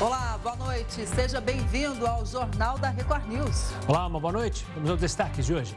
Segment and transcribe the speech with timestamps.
[0.00, 1.06] Olá, boa noite.
[1.06, 3.70] Seja bem-vindo ao Jornal da Record News.
[3.86, 4.66] Olá, uma boa noite.
[4.74, 5.76] Vamos aos destaques de hoje.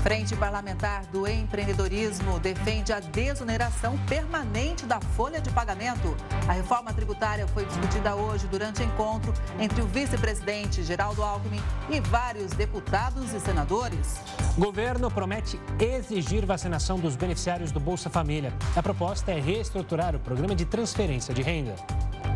[0.00, 6.16] Frente Parlamentar do Empreendedorismo defende a desoneração permanente da folha de pagamento.
[6.46, 12.52] A reforma tributária foi discutida hoje durante encontro entre o vice-presidente Geraldo Alckmin e vários
[12.52, 14.20] deputados e senadores.
[14.56, 18.52] O governo promete exigir vacinação dos beneficiários do Bolsa Família.
[18.76, 21.74] A proposta é reestruturar o programa de transferência de renda.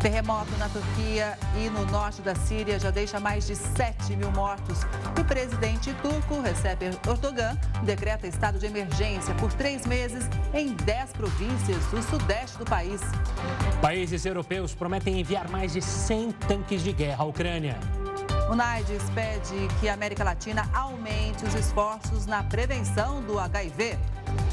[0.03, 4.79] Terremoto na Turquia e no norte da Síria já deixa mais de 7 mil mortos.
[5.17, 11.13] E o presidente turco, Recep Erdogan, decreta estado de emergência por três meses em 10
[11.13, 12.99] províncias do sudeste do país.
[13.81, 17.79] Países europeus prometem enviar mais de 100 tanques de guerra à Ucrânia.
[18.49, 23.97] O NAIDS pede que a América Latina aumente os esforços na prevenção do HIV.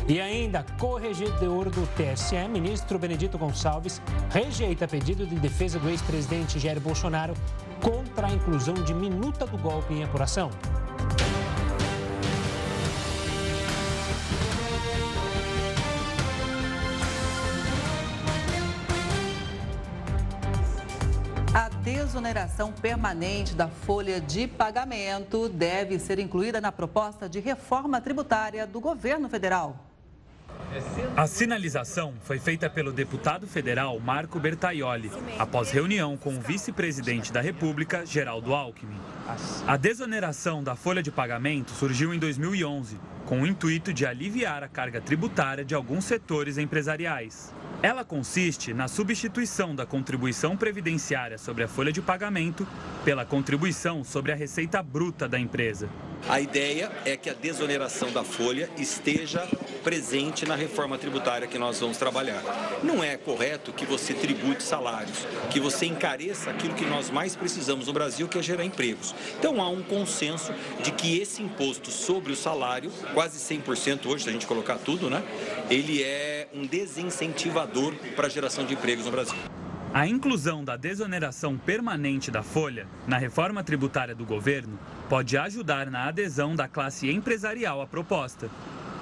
[0.08, 6.80] E ainda, corregedor do TSE, ministro Benedito Gonçalves, rejeita pedido de defesa do ex-presidente Jair
[6.80, 7.34] Bolsonaro
[7.82, 10.50] contra a inclusão de minuta do golpe em apuração.
[21.90, 28.80] Desoneração permanente da folha de pagamento deve ser incluída na proposta de reforma tributária do
[28.80, 29.86] governo federal.
[31.16, 37.40] A sinalização foi feita pelo deputado federal Marco Bertaioli, após reunião com o vice-presidente da
[37.40, 39.00] República, Geraldo Alckmin.
[39.66, 44.68] A desoneração da folha de pagamento surgiu em 2011, com o intuito de aliviar a
[44.68, 47.54] carga tributária de alguns setores empresariais.
[47.80, 52.66] Ela consiste na substituição da contribuição previdenciária sobre a folha de pagamento
[53.04, 55.88] pela contribuição sobre a receita bruta da empresa.
[56.28, 59.46] A ideia é que a desoneração da folha esteja
[59.82, 62.42] presente na reforma tributária que nós vamos trabalhar.
[62.82, 67.86] Não é correto que você tribute salários, que você encareça aquilo que nós mais precisamos
[67.86, 69.14] no Brasil, que é gerar empregos.
[69.38, 74.30] Então há um consenso de que esse imposto sobre o salário, quase 100% hoje, se
[74.30, 75.22] a gente colocar tudo, né?
[75.68, 79.36] Ele é um desincentivador para a geração de empregos no Brasil.
[79.92, 86.04] A inclusão da desoneração permanente da folha na reforma tributária do governo pode ajudar na
[86.04, 88.48] adesão da classe empresarial à proposta.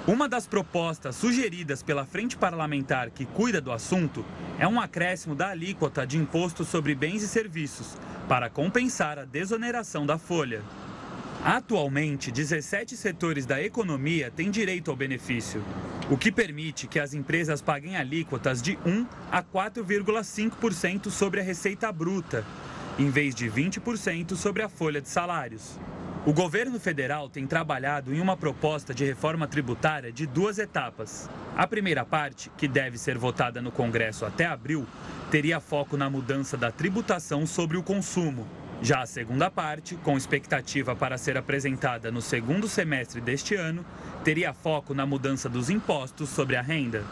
[0.07, 4.25] Uma das propostas sugeridas pela frente parlamentar que cuida do assunto
[4.57, 7.95] é um acréscimo da alíquota de imposto sobre bens e serviços
[8.27, 10.63] para compensar a desoneração da folha.
[11.43, 15.63] Atualmente, 17 setores da economia têm direito ao benefício,
[16.09, 21.91] o que permite que as empresas paguem alíquotas de 1 a 4,5% sobre a receita
[21.91, 22.43] bruta,
[22.97, 25.79] em vez de 20% sobre a folha de salários.
[26.29, 31.27] O governo federal tem trabalhado em uma proposta de reforma tributária de duas etapas.
[31.57, 34.85] A primeira parte, que deve ser votada no Congresso até abril,
[35.31, 38.45] teria foco na mudança da tributação sobre o consumo
[38.81, 43.85] já a segunda parte, com expectativa para ser apresentada no segundo semestre deste ano,
[44.23, 47.03] teria foco na mudança dos impostos sobre a renda.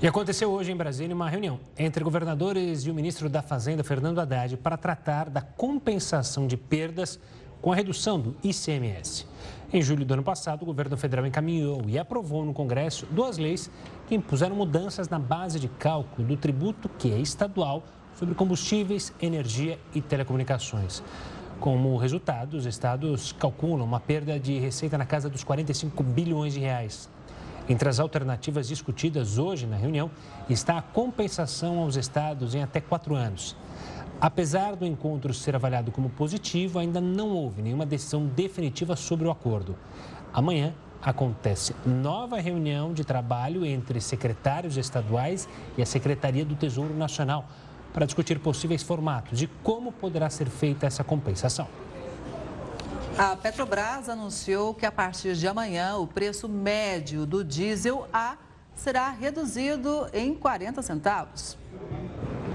[0.00, 4.20] E aconteceu hoje em Brasília uma reunião entre governadores e o ministro da Fazenda, Fernando
[4.20, 7.18] Haddad, para tratar da compensação de perdas
[7.60, 9.26] com a redução do ICMS.
[9.72, 13.68] Em julho do ano passado, o governo federal encaminhou e aprovou no Congresso duas leis
[14.06, 17.82] que impuseram mudanças na base de cálculo do tributo que é estadual
[18.14, 21.02] sobre combustíveis, energia e telecomunicações.
[21.58, 26.60] Como resultado, os estados calculam uma perda de receita na casa dos 45 bilhões de
[26.60, 27.10] reais.
[27.68, 30.10] Entre as alternativas discutidas hoje na reunião
[30.48, 33.54] está a compensação aos estados em até quatro anos.
[34.18, 39.30] Apesar do encontro ser avaliado como positivo, ainda não houve nenhuma decisão definitiva sobre o
[39.30, 39.76] acordo.
[40.32, 45.46] Amanhã acontece nova reunião de trabalho entre secretários estaduais
[45.76, 47.44] e a Secretaria do Tesouro Nacional
[47.92, 51.68] para discutir possíveis formatos de como poderá ser feita essa compensação.
[53.18, 58.36] A Petrobras anunciou que a partir de amanhã o preço médio do diesel A
[58.76, 61.58] será reduzido em 40 centavos.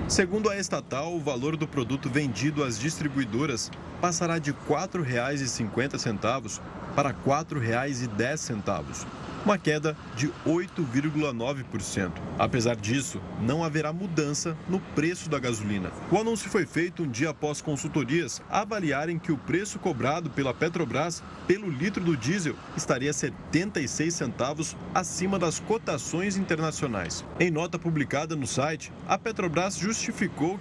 [0.08, 3.72] Segundo a estatal, o valor do produto vendido às distribuidoras
[4.02, 6.60] passará de R$ 4,50
[6.94, 9.08] para R$ 4,10
[9.46, 12.12] uma queda de 8,9%.
[12.40, 15.92] Apesar disso, não haverá mudança no preço da gasolina.
[16.12, 21.22] O anúncio foi feito um dia após consultorias avaliarem que o preço cobrado pela Petrobras
[21.46, 27.26] pelo litro do diesel estaria 76 centavos acima das cotações internacionais.
[27.40, 29.93] Em nota publicada no site, a Petrobras justificou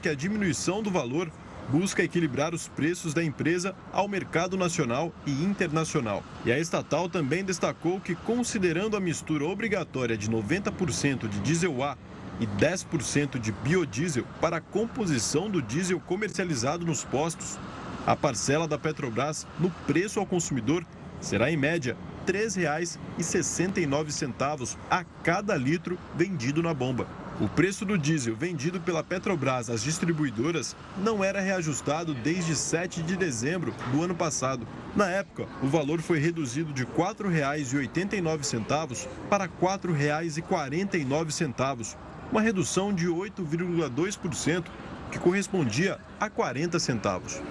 [0.00, 1.30] que a diminuição do valor
[1.68, 6.22] busca equilibrar os preços da empresa ao mercado nacional e internacional.
[6.44, 11.96] E a estatal também destacou que, considerando a mistura obrigatória de 90% de diesel A
[12.40, 17.58] e 10% de biodiesel para a composição do diesel comercializado nos postos.
[18.06, 20.84] A parcela da Petrobras no preço ao consumidor
[21.20, 21.96] será, em média,
[22.26, 27.21] R$ 3,69 a cada litro vendido na bomba.
[27.42, 33.16] O preço do diesel vendido pela Petrobras às distribuidoras não era reajustado desde 7 de
[33.16, 34.64] dezembro do ano passado.
[34.94, 41.96] Na época, o valor foi reduzido de R$ 4,89 para R$ 4,49,
[42.30, 44.66] uma redução de 8,2%,
[45.10, 47.42] que correspondia a 40 centavos.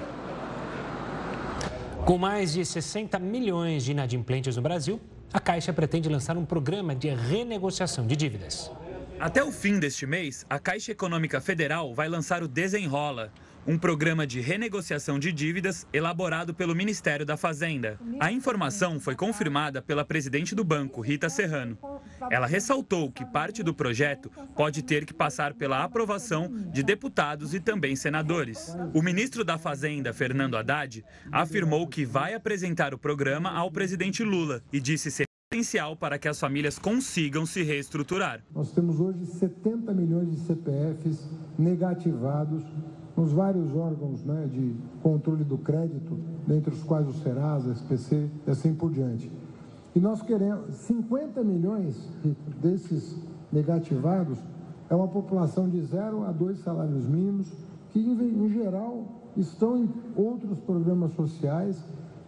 [2.05, 5.01] Com mais de 60 milhões de inadimplentes no Brasil,
[5.33, 8.71] a Caixa pretende lançar um programa de renegociação de dívidas.
[9.21, 13.31] Até o fim deste mês, a Caixa Econômica Federal vai lançar o Desenrola,
[13.67, 17.99] um programa de renegociação de dívidas elaborado pelo Ministério da Fazenda.
[18.19, 21.77] A informação foi confirmada pela presidente do banco, Rita Serrano.
[22.31, 27.59] Ela ressaltou que parte do projeto pode ter que passar pela aprovação de deputados e
[27.59, 28.75] também senadores.
[28.91, 34.63] O ministro da Fazenda, Fernando Haddad, afirmou que vai apresentar o programa ao presidente Lula
[34.73, 38.41] e disse ser essencial para que as famílias consigam se reestruturar.
[38.55, 41.27] Nós temos hoje 70 milhões de CPFs
[41.59, 42.63] negativados
[43.17, 46.17] nos vários órgãos né, de controle do crédito,
[46.47, 49.29] dentre os quais o Serasa, SPC e assim por diante.
[49.93, 51.97] E nós queremos 50 milhões
[52.61, 53.17] desses
[53.51, 54.39] negativados
[54.89, 57.51] é uma população de zero a dois salários mínimos
[57.91, 59.05] que, em geral,
[59.35, 61.77] estão em outros programas sociais.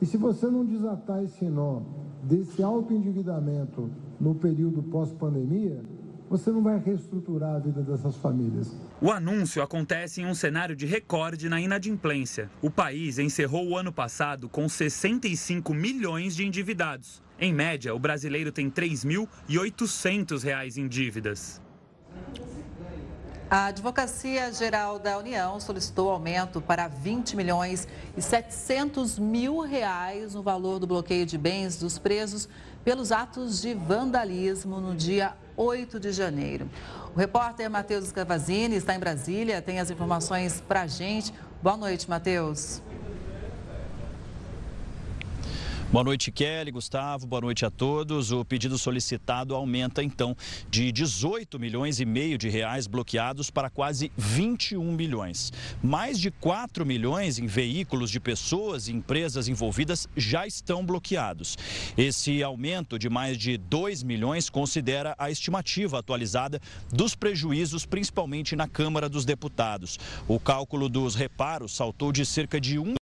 [0.01, 3.89] E se você não desatar esse nó desse alto endividamento
[4.19, 5.81] no período pós-pandemia,
[6.29, 8.75] você não vai reestruturar a vida dessas famílias.
[9.01, 12.49] O anúncio acontece em um cenário de recorde na inadimplência.
[12.61, 17.21] O país encerrou o ano passado com 65 milhões de endividados.
[17.39, 21.61] Em média, o brasileiro tem R$ 3.800 em dívidas.
[23.49, 27.87] A Advocacia Geral da União solicitou aumento para 20 milhões
[28.17, 32.49] e 700 mil reais no valor do bloqueio de bens dos presos
[32.83, 36.69] pelos atos de vandalismo no dia 8 de janeiro.
[37.15, 41.33] O repórter Matheus Scavazini está em Brasília, tem as informações para a gente.
[41.61, 42.81] Boa noite, Matheus.
[45.93, 48.31] Boa noite, Kelly, Gustavo, boa noite a todos.
[48.31, 50.35] O pedido solicitado aumenta então
[50.67, 55.53] de 18 milhões e meio de reais bloqueados para quase 21 milhões.
[55.83, 61.59] Mais de 4 milhões em veículos de pessoas e empresas envolvidas já estão bloqueados.
[61.95, 66.59] Esse aumento de mais de 2 milhões considera a estimativa atualizada
[66.91, 69.99] dos prejuízos, principalmente na Câmara dos Deputados.
[70.27, 72.95] O cálculo dos reparos saltou de cerca de 1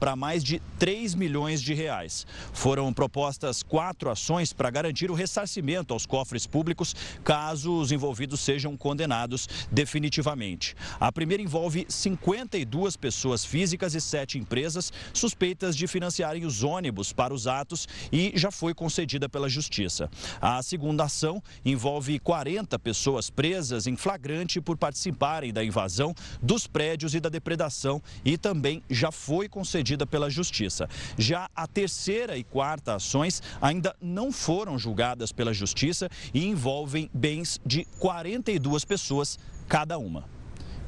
[0.00, 2.26] para mais de 3 milhões de reais.
[2.54, 8.76] Foram propostas quatro ações para garantir o ressarcimento aos cofres públicos caso os envolvidos sejam
[8.78, 10.74] condenados definitivamente.
[10.98, 17.34] A primeira envolve 52 pessoas físicas e sete empresas suspeitas de financiarem os ônibus para
[17.34, 20.10] os atos e já foi concedida pela Justiça.
[20.40, 27.14] A segunda ação envolve 40 pessoas presas em flagrante por participarem da invasão dos prédios
[27.14, 30.88] e da depredação e também já foi concedida pela Justiça.
[31.18, 37.60] Já a terceira e quarta ações ainda não foram julgadas pela Justiça e envolvem bens
[37.64, 39.38] de 42 pessoas
[39.68, 40.24] cada uma.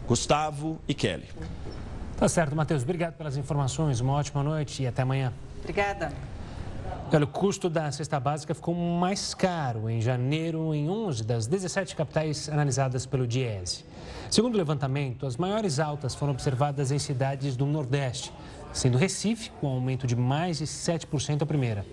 [0.06, 1.28] Gustavo e Kelly.
[2.16, 2.82] Tá certo, Matheus.
[2.82, 4.00] Obrigado pelas informações.
[4.00, 5.32] Uma ótima noite e até amanhã.
[5.60, 6.12] Obrigada.
[7.12, 11.94] Olha, o custo da cesta básica ficou mais caro em janeiro em 11 das 17
[11.94, 13.84] capitais analisadas pelo Diese.
[14.30, 18.32] Segundo o levantamento, as maiores altas foram observadas em cidades do Nordeste,
[18.72, 21.84] sendo Recife com aumento de mais de 7% a primeira.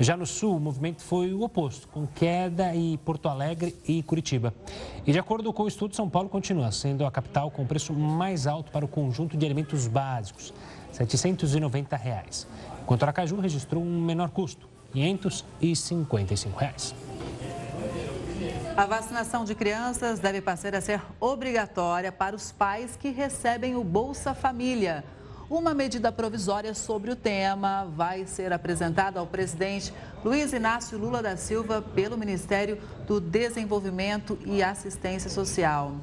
[0.00, 4.52] Já no sul, o movimento foi o oposto, com queda em Porto Alegre e Curitiba.
[5.06, 7.92] E de acordo com o estudo, São Paulo continua sendo a capital com o preço
[7.92, 10.52] mais alto para o conjunto de alimentos básicos,
[10.92, 12.46] 790 reais.
[12.82, 16.94] Enquanto Aracaju registrou um menor custo, 555 reais.
[18.76, 23.84] A vacinação de crianças deve passar a ser obrigatória para os pais que recebem o
[23.84, 25.04] Bolsa Família.
[25.48, 29.92] Uma medida provisória sobre o tema vai ser apresentada ao presidente
[30.24, 35.96] Luiz Inácio Lula da Silva pelo Ministério do Desenvolvimento e Assistência Social.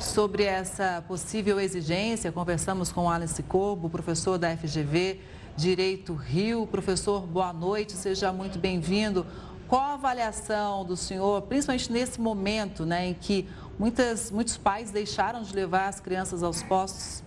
[0.00, 5.20] Sobre essa possível exigência, conversamos com Alice Corbo, professor da FGV
[5.54, 6.66] Direito Rio.
[6.66, 9.26] Professor, boa noite, seja muito bem-vindo.
[9.68, 13.46] Qual a avaliação do senhor, principalmente nesse momento né, em que
[13.78, 17.25] muitas, muitos pais deixaram de levar as crianças aos postos?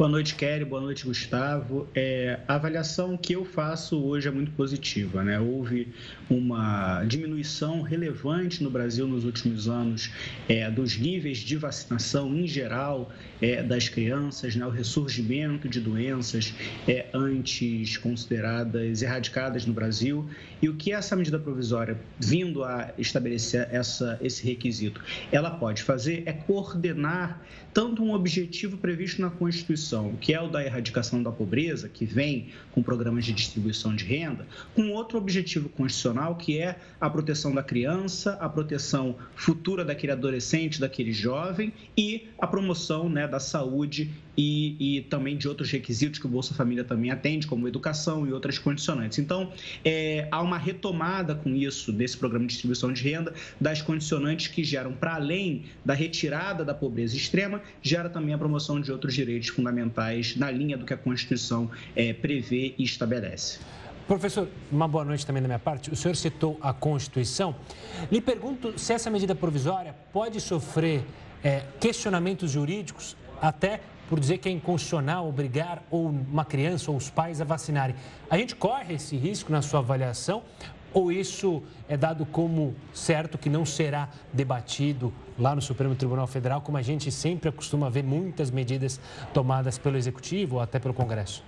[0.00, 0.64] Boa noite, Kelly.
[0.64, 1.86] Boa noite, Gustavo.
[1.94, 5.22] É, a avaliação que eu faço hoje é muito positiva.
[5.22, 5.38] Né?
[5.38, 5.92] Houve
[6.30, 10.10] uma diminuição relevante no Brasil nos últimos anos
[10.48, 14.64] é, dos níveis de vacinação em geral é, das crianças, né?
[14.64, 16.54] o ressurgimento de doenças
[16.88, 20.26] é, antes consideradas erradicadas no Brasil.
[20.62, 26.22] E o que essa medida provisória, vindo a estabelecer essa, esse requisito, ela pode fazer
[26.24, 27.42] é coordenar
[27.72, 32.48] tanto um objetivo previsto na Constituição, que é o da erradicação da pobreza, que vem
[32.72, 37.62] com programas de distribuição de renda, com outro objetivo constitucional, que é a proteção da
[37.62, 44.98] criança, a proteção futura daquele adolescente, daquele jovem e a promoção né, da saúde e,
[44.98, 48.58] e, também de outros requisitos que o Bolsa Família também atende, como educação e outras
[48.58, 49.18] condicionantes.
[49.18, 49.52] Então,
[49.84, 54.62] é, há uma retomada com isso desse programa de distribuição de renda das condicionantes que
[54.64, 59.48] geram, para além da retirada da pobreza extrema, gera também a promoção de outros direitos
[59.48, 63.58] fundamentais na linha do que a Constituição é, prevê e estabelece.
[64.10, 65.88] Professor, uma boa noite também da minha parte.
[65.88, 67.54] O senhor citou a Constituição.
[68.10, 71.04] Lhe pergunto se essa medida provisória pode sofrer
[71.44, 77.08] é, questionamentos jurídicos até por dizer que é inconstitucional obrigar ou uma criança ou os
[77.08, 77.94] pais a vacinarem.
[78.28, 80.42] A gente corre esse risco na sua avaliação
[80.92, 86.60] ou isso é dado como certo que não será debatido lá no Supremo Tribunal Federal,
[86.60, 89.00] como a gente sempre costuma ver muitas medidas
[89.32, 91.44] tomadas pelo Executivo ou até pelo Congresso?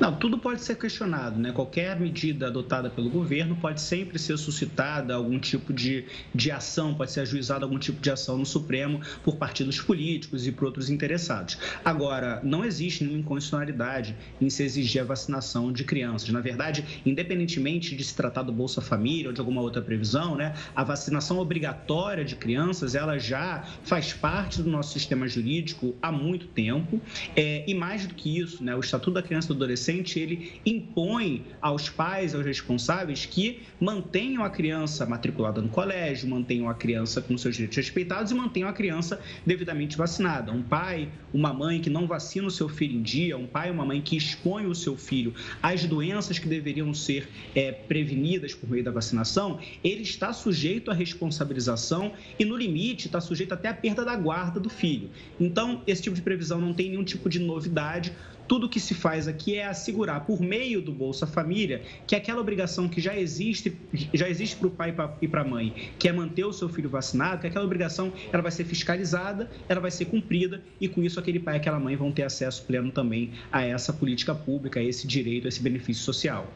[0.00, 1.52] Não, tudo pode ser questionado, né?
[1.52, 7.12] Qualquer medida adotada pelo governo pode sempre ser suscitada algum tipo de, de ação, pode
[7.12, 11.58] ser ajuizada algum tipo de ação no Supremo por partidos políticos e por outros interessados.
[11.84, 16.28] Agora, não existe nenhuma inconstitucionalidade em se exigir a vacinação de crianças.
[16.30, 20.54] Na verdade, independentemente de se tratar do Bolsa Família ou de alguma outra previsão, né?
[20.74, 26.46] A vacinação obrigatória de crianças, ela já faz parte do nosso sistema jurídico há muito
[26.48, 27.00] tempo.
[27.36, 28.74] É, e mais do que isso, né?
[28.74, 34.44] O Estatuto da Criança e do adolescente, ele impõe aos pais, aos responsáveis, que mantenham
[34.44, 38.72] a criança matriculada no colégio, mantenham a criança com seus direitos respeitados e mantenham a
[38.72, 40.52] criança devidamente vacinada.
[40.52, 43.84] Um pai, uma mãe que não vacina o seu filho em dia, um pai, uma
[43.84, 48.84] mãe que expõe o seu filho às doenças que deveriam ser é, prevenidas por meio
[48.84, 54.04] da vacinação, ele está sujeito à responsabilização e, no limite, está sujeito até à perda
[54.04, 55.10] da guarda do filho.
[55.38, 58.12] Então, esse tipo de previsão não tem nenhum tipo de novidade
[58.46, 62.88] tudo que se faz aqui é assegurar, por meio do Bolsa Família, que aquela obrigação
[62.88, 63.76] que já existe,
[64.12, 66.88] já existe para o pai e para a mãe, que é manter o seu filho
[66.88, 71.18] vacinado, que aquela obrigação ela vai ser fiscalizada, ela vai ser cumprida e com isso
[71.18, 74.82] aquele pai e aquela mãe vão ter acesso pleno também a essa política pública, a
[74.82, 76.46] esse direito, a esse benefício social.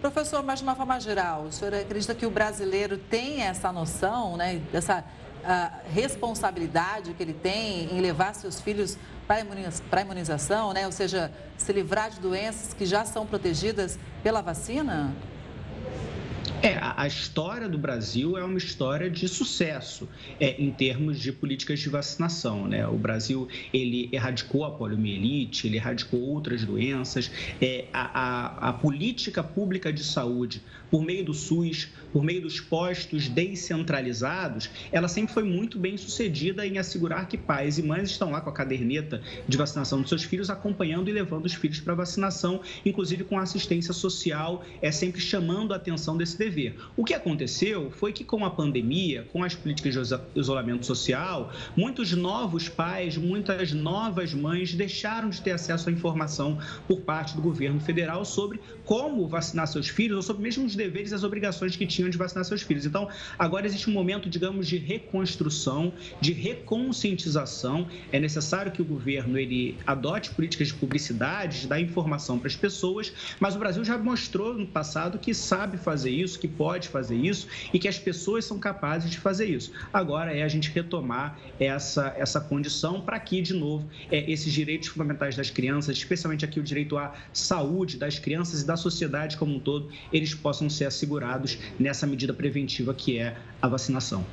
[0.00, 4.36] Professor, mas de uma forma geral, o senhor acredita que o brasileiro tem essa noção,
[4.36, 8.96] né, dessa uh, responsabilidade que ele tem em levar seus filhos
[9.28, 10.86] para a imunização, né?
[10.86, 15.14] ou seja, se livrar de doenças que já são protegidas pela vacina?
[16.60, 20.08] É, a história do Brasil é uma história de sucesso
[20.40, 22.66] é, em termos de políticas de vacinação.
[22.66, 22.84] Né?
[22.88, 27.30] O Brasil ele erradicou a poliomielite, ele erradicou outras doenças.
[27.62, 30.60] É, a, a, a política pública de saúde,
[30.90, 36.66] por meio do SUS, por meio dos postos descentralizados, ela sempre foi muito bem sucedida
[36.66, 40.24] em assegurar que pais e mães estão lá com a caderneta de vacinação dos seus
[40.24, 45.72] filhos, acompanhando e levando os filhos para vacinação, inclusive com assistência social, é sempre chamando
[45.72, 46.74] a atenção desse prever.
[46.96, 52.12] O que aconteceu foi que com a pandemia, com as políticas de isolamento social, muitos
[52.12, 57.78] novos pais, muitas novas mães deixaram de ter acesso à informação por parte do governo
[57.80, 61.86] federal sobre como vacinar seus filhos ou sobre mesmo os deveres e as obrigações que
[61.86, 62.86] tinham de vacinar seus filhos.
[62.86, 67.86] Então, agora existe um momento, digamos, de reconstrução, de reconscientização.
[68.10, 72.56] É necessário que o governo ele adote políticas de publicidade, de dar informação para as
[72.56, 77.16] pessoas, mas o Brasil já mostrou no passado que sabe fazer isso, que pode fazer
[77.16, 79.72] isso e que as pessoas são capazes de fazer isso.
[79.92, 84.88] Agora é a gente retomar essa, essa condição para que, de novo, é, esses direitos
[84.88, 89.54] fundamentais das crianças, especialmente aqui o direito à saúde das crianças e da sociedade como
[89.54, 94.24] um todo, eles possam ser assegurados nessa medida preventiva que é a vacinação.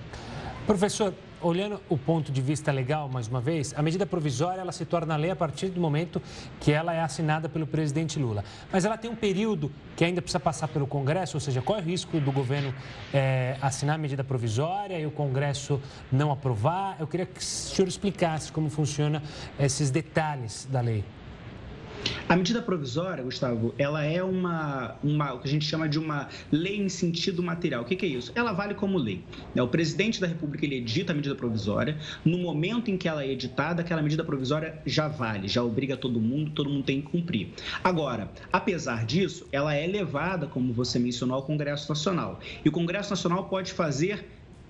[0.65, 1.13] Professor,
[1.45, 5.15] olhando o ponto de vista legal, mais uma vez, a medida provisória ela se torna
[5.15, 6.19] lei a partir do momento
[6.59, 8.43] que ela é assinada pelo presidente Lula.
[8.71, 11.81] Mas ela tem um período que ainda precisa passar pelo Congresso, ou seja, qual é
[11.81, 12.73] o risco do governo
[13.13, 15.79] é, assinar a medida provisória e o Congresso
[16.11, 16.97] não aprovar?
[16.99, 19.21] Eu queria que o senhor explicasse como funcionam
[19.59, 21.03] esses detalhes da lei.
[22.27, 26.27] A medida provisória, Gustavo, ela é uma, uma o que a gente chama de uma
[26.51, 27.83] lei em sentido material.
[27.83, 28.31] O que, que é isso?
[28.33, 29.23] Ela vale como lei.
[29.53, 29.61] Né?
[29.61, 31.99] O presidente da República ele edita a medida provisória.
[32.25, 36.19] No momento em que ela é editada, aquela medida provisória já vale, já obriga todo
[36.19, 37.49] mundo, todo mundo tem que cumprir.
[37.83, 42.39] Agora, apesar disso, ela é levada, como você mencionou, ao Congresso Nacional.
[42.63, 44.25] E o Congresso Nacional pode fazer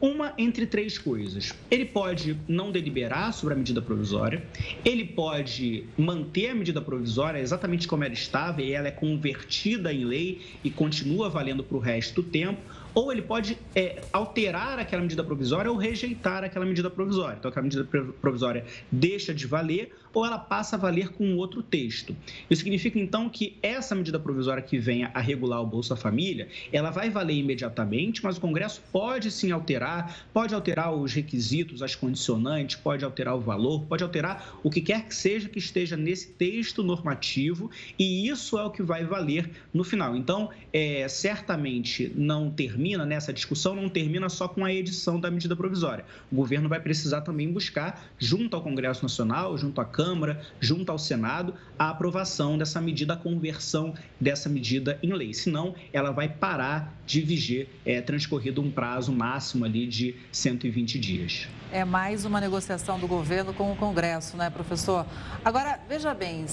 [0.05, 1.51] uma entre três coisas.
[1.71, 4.43] Ele pode não deliberar sobre a medida provisória,
[4.83, 10.05] ele pode manter a medida provisória exatamente como ela estava e ela é convertida em
[10.05, 12.61] lei e continua valendo para o resto do tempo,
[12.93, 17.37] ou ele pode é, alterar aquela medida provisória ou rejeitar aquela medida provisória.
[17.37, 17.83] Então, aquela medida
[18.21, 22.15] provisória deixa de valer ou ela passa a valer com outro texto.
[22.49, 26.89] Isso significa, então, que essa medida provisória que venha a regular o Bolsa Família, ela
[26.89, 32.77] vai valer imediatamente, mas o Congresso pode sim alterar, pode alterar os requisitos, as condicionantes,
[32.77, 36.81] pode alterar o valor, pode alterar o que quer que seja que esteja nesse texto
[36.81, 37.69] normativo
[37.99, 40.15] e isso é o que vai valer no final.
[40.15, 45.55] Então, é, certamente não termina nessa discussão, não termina só com a edição da medida
[45.55, 46.05] provisória.
[46.31, 50.91] O governo vai precisar também buscar, junto ao Congresso Nacional, junto à Câmara, Câmara, junto
[50.91, 55.33] ao Senado, a aprovação dessa medida, a conversão dessa medida em lei.
[55.33, 61.47] Senão, ela vai parar de viger, é, transcorrido um prazo máximo ali de 120 dias.
[61.71, 65.07] É mais uma negociação do governo com o Congresso, né, professor?
[65.43, 66.45] Agora, veja bem,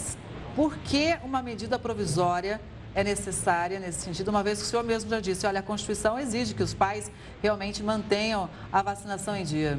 [0.56, 2.58] por que uma medida provisória
[2.94, 6.18] é necessária nesse sentido, uma vez que o senhor mesmo já disse, olha, a Constituição
[6.18, 7.10] exige que os pais
[7.42, 9.78] realmente mantenham a vacinação em dia.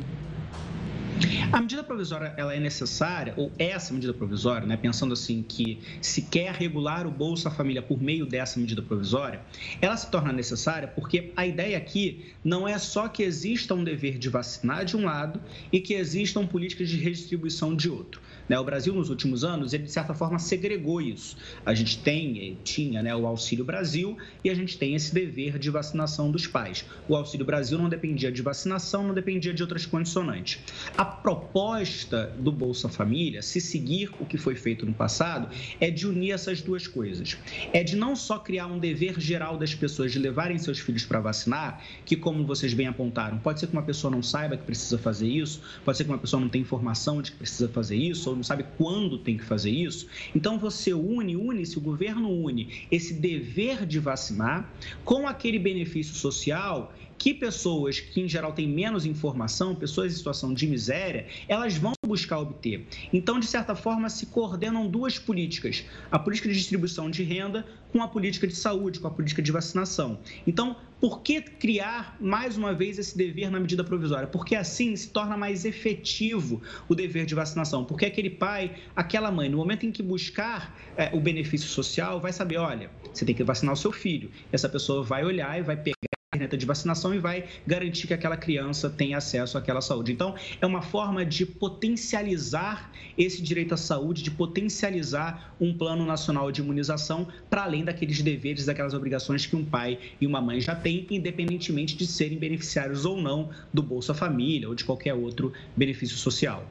[1.51, 6.21] A medida provisória ela é necessária, ou essa medida provisória, né, pensando assim que se
[6.21, 9.41] quer regular o Bolsa Família por meio dessa medida provisória,
[9.81, 14.17] ela se torna necessária porque a ideia aqui não é só que exista um dever
[14.17, 15.39] de vacinar de um lado
[15.71, 18.21] e que existam políticas de redistribuição de outro.
[18.47, 18.59] Né?
[18.59, 21.37] O Brasil, nos últimos anos, ele de certa forma segregou isso.
[21.65, 25.57] A gente tem, eh, tinha né, o Auxílio Brasil e a gente tem esse dever
[25.57, 26.85] de vacinação dos pais.
[27.07, 30.59] O Auxílio Brasil não dependia de vacinação, não dependia de outras condicionantes.
[30.97, 36.07] A proposta do Bolsa Família, se seguir o que foi feito no passado, é de
[36.07, 37.37] unir essas duas coisas.
[37.71, 41.19] É de não só criar um dever geral das pessoas de levarem seus filhos para
[41.19, 44.97] vacinar, que, como vocês bem apontaram, pode ser que uma pessoa não saiba que precisa
[44.97, 48.32] fazer isso, pode ser que uma pessoa não tenha informação de que precisa fazer isso,
[48.33, 50.07] ou não sabe quando tem que fazer isso.
[50.35, 54.69] Então você une, une-se, o governo une esse dever de vacinar
[55.03, 60.53] com aquele benefício social que pessoas que em geral têm menos informação, pessoas em situação
[60.53, 62.85] de miséria, elas vão buscar obter.
[63.13, 68.03] Então, de certa forma, se coordenam duas políticas: a política de distribuição de renda com
[68.03, 70.19] a política de saúde, com a política de vacinação.
[70.45, 74.27] Então, por que criar mais uma vez esse dever na medida provisória?
[74.27, 77.85] Porque assim se torna mais efetivo o dever de vacinação.
[77.85, 82.33] Porque aquele pai, aquela mãe, no momento em que buscar é, o benefício social, vai
[82.33, 84.29] saber: olha, você tem que vacinar o seu filho.
[84.51, 86.02] Essa pessoa vai olhar e vai pegar
[86.33, 90.11] caderneta de vacinação e vai garantir que aquela criança tenha acesso àquela saúde.
[90.11, 96.51] Então, é uma forma de potencializar esse direito à saúde, de potencializar um plano nacional
[96.51, 100.75] de imunização para além daqueles deveres, daquelas obrigações que um pai e uma mãe já
[100.75, 106.17] têm, independentemente de serem beneficiários ou não do Bolsa Família ou de qualquer outro benefício
[106.17, 106.65] social.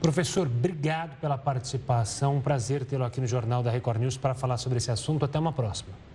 [0.00, 2.36] Professor, obrigado pela participação.
[2.36, 5.24] Um prazer tê-lo aqui no Jornal da Record News para falar sobre esse assunto.
[5.24, 6.07] Até uma próxima.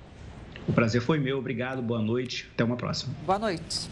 [0.67, 3.13] O prazer foi meu, obrigado, boa noite, até uma próxima.
[3.25, 3.89] Boa noite.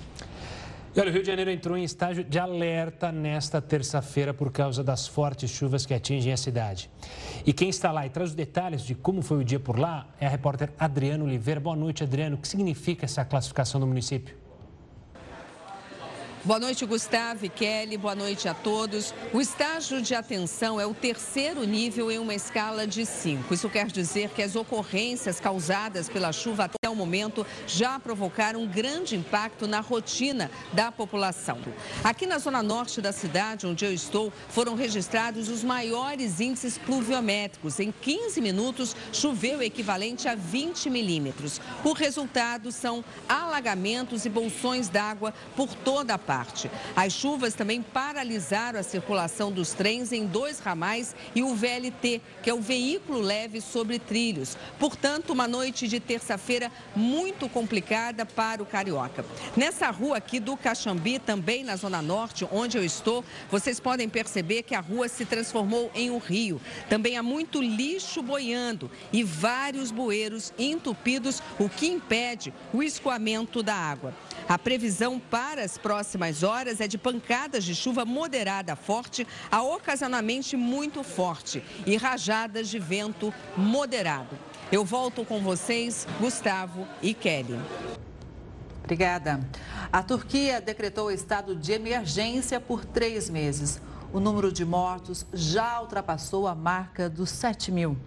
[0.94, 4.84] E olha, o Rio de Janeiro entrou em estágio de alerta nesta terça-feira por causa
[4.84, 6.90] das fortes chuvas que atingem a cidade.
[7.46, 10.08] E quem está lá e traz os detalhes de como foi o dia por lá
[10.20, 11.62] é a repórter Adriano Oliveira.
[11.62, 12.36] Boa noite, Adriano.
[12.36, 14.41] O que significa essa classificação do município?
[16.44, 17.98] Boa noite, Gustavo e Kelly.
[17.98, 19.14] Boa noite a todos.
[19.32, 23.54] O estágio de atenção é o terceiro nível em uma escala de cinco.
[23.54, 28.68] Isso quer dizer que as ocorrências causadas pela chuva até o momento já provocaram um
[28.68, 31.60] grande impacto na rotina da população.
[32.04, 37.80] Aqui na zona norte da cidade, onde eu estou, foram registrados os maiores índices pluviométricos.
[37.80, 41.62] Em 15 minutos, choveu o equivalente a 20 milímetros.
[41.84, 46.72] O resultado são alagamentos e bolsões d'água por toda a parte parte.
[46.96, 52.50] As chuvas também paralisaram a circulação dos trens em dois ramais e o VLT, que
[52.50, 54.58] é o veículo leve sobre trilhos.
[54.80, 59.26] Portanto, uma noite de terça-feira muito complicada para o carioca.
[59.58, 64.64] Nessa rua aqui do Caxambi, também na Zona Norte, onde eu estou, vocês podem perceber
[64.64, 66.62] que a rua se transformou em um rio.
[66.88, 73.76] Também há muito lixo boiando e vários bueiros entupidos, o que impede o escoamento da
[73.76, 74.14] água.
[74.52, 79.64] A previsão para as próximas horas é de pancadas de chuva moderada a forte a
[79.64, 84.38] ocasionalmente muito forte e rajadas de vento moderado.
[84.70, 87.58] Eu volto com vocês, Gustavo e Kelly.
[88.84, 89.40] Obrigada.
[89.90, 93.80] A Turquia decretou estado de emergência por três meses.
[94.12, 97.98] O número de mortos já ultrapassou a marca dos 7 mil.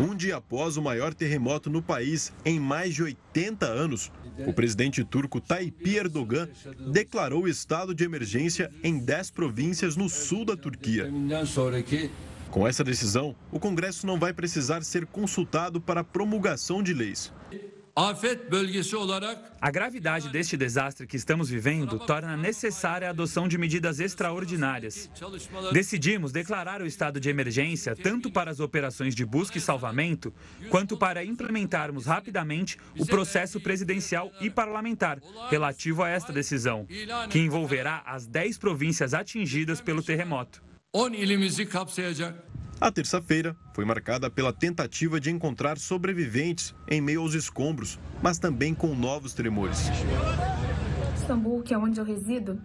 [0.00, 4.10] Um dia após o maior terremoto no país em mais de 80 anos,
[4.44, 6.48] o presidente turco Tayyip Erdogan
[6.92, 11.08] declarou estado de emergência em 10 províncias no sul da Turquia.
[12.50, 17.32] Com essa decisão, o Congresso não vai precisar ser consultado para a promulgação de leis.
[19.60, 25.08] A gravidade deste desastre que estamos vivendo torna necessária a adoção de medidas extraordinárias.
[25.72, 30.34] Decidimos declarar o estado de emergência tanto para as operações de busca e salvamento,
[30.70, 36.88] quanto para implementarmos rapidamente o processo presidencial e parlamentar relativo a esta decisão,
[37.30, 40.60] que envolverá as 10 províncias atingidas pelo terremoto.
[42.80, 48.74] A terça-feira foi marcada pela tentativa de encontrar sobreviventes em meio aos escombros, mas também
[48.74, 49.78] com novos tremores.
[51.14, 52.60] Istambul, que é onde eu resido,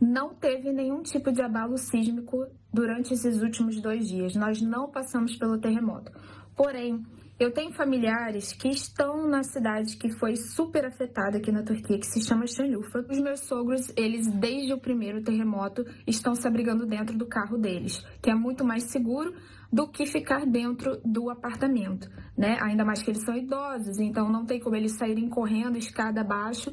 [0.00, 4.36] não teve nenhum tipo de abalo sísmico durante esses últimos dois dias.
[4.36, 6.12] Nós não passamos pelo terremoto.
[6.54, 7.04] Porém,
[7.38, 12.06] eu tenho familiares que estão na cidade que foi super afetada aqui na Turquia, que
[12.06, 13.04] se chama Şanlıurfa.
[13.10, 18.02] Os meus sogros, eles desde o primeiro terremoto estão se abrigando dentro do carro deles,
[18.22, 19.34] que é muito mais seguro
[19.70, 22.56] do que ficar dentro do apartamento, né?
[22.62, 26.72] Ainda mais que eles são idosos, então não tem como eles saírem correndo escada abaixo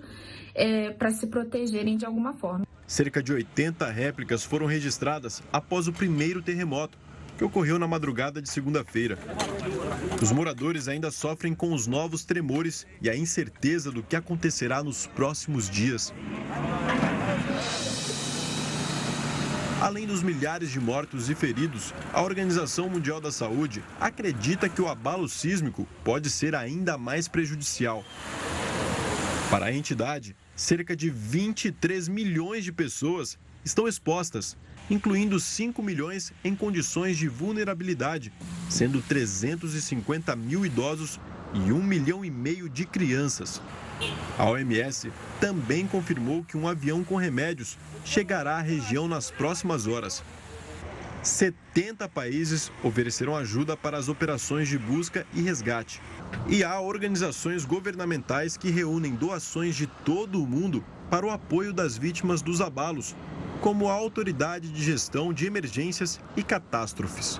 [0.55, 2.65] é, para se protegerem de alguma forma.
[2.85, 6.97] Cerca de 80 réplicas foram registradas após o primeiro terremoto,
[7.43, 9.19] que ocorreu na madrugada de segunda-feira.
[10.21, 15.07] Os moradores ainda sofrem com os novos tremores e a incerteza do que acontecerá nos
[15.07, 16.13] próximos dias.
[19.81, 24.87] Além dos milhares de mortos e feridos, a Organização Mundial da Saúde acredita que o
[24.87, 28.05] abalo sísmico pode ser ainda mais prejudicial.
[29.49, 34.55] Para a entidade, cerca de 23 milhões de pessoas estão expostas,
[34.89, 38.31] incluindo 5 milhões em condições de vulnerabilidade,
[38.69, 41.19] sendo 350 mil idosos
[41.53, 43.61] e 1 milhão e meio de crianças.
[44.37, 50.23] A OMS também confirmou que um avião com remédios chegará à região nas próximas horas.
[51.21, 56.01] 70 países ofereceram ajuda para as operações de busca e resgate.
[56.49, 61.95] E há organizações governamentais que reúnem doações de todo o mundo para o apoio das
[61.95, 63.15] vítimas dos abalos,
[63.63, 67.39] como a Autoridade de Gestão de Emergências e Catástrofes.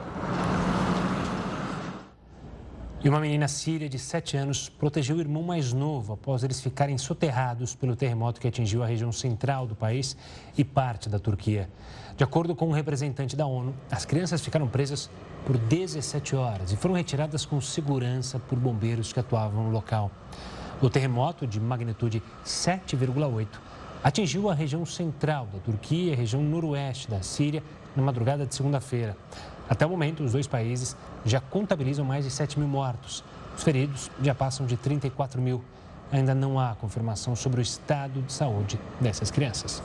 [3.03, 6.97] E uma menina síria de 7 anos protegeu o irmão mais novo após eles ficarem
[6.97, 10.15] soterrados pelo terremoto que atingiu a região central do país
[10.57, 11.69] e parte da Turquia.
[12.15, 15.09] De acordo com um representante da ONU, as crianças ficaram presas
[15.45, 20.09] por 17 horas e foram retiradas com segurança por bombeiros que atuavam no local.
[20.81, 23.47] O terremoto, de magnitude 7,8,
[24.03, 27.63] atingiu a região central da Turquia e a região noroeste da Síria
[27.95, 29.15] na madrugada de segunda-feira.
[29.69, 33.23] Até o momento, os dois países já contabilizam mais de 7 mil mortos.
[33.55, 35.63] Os feridos já passam de 34 mil.
[36.11, 39.81] Ainda não há confirmação sobre o estado de saúde dessas crianças.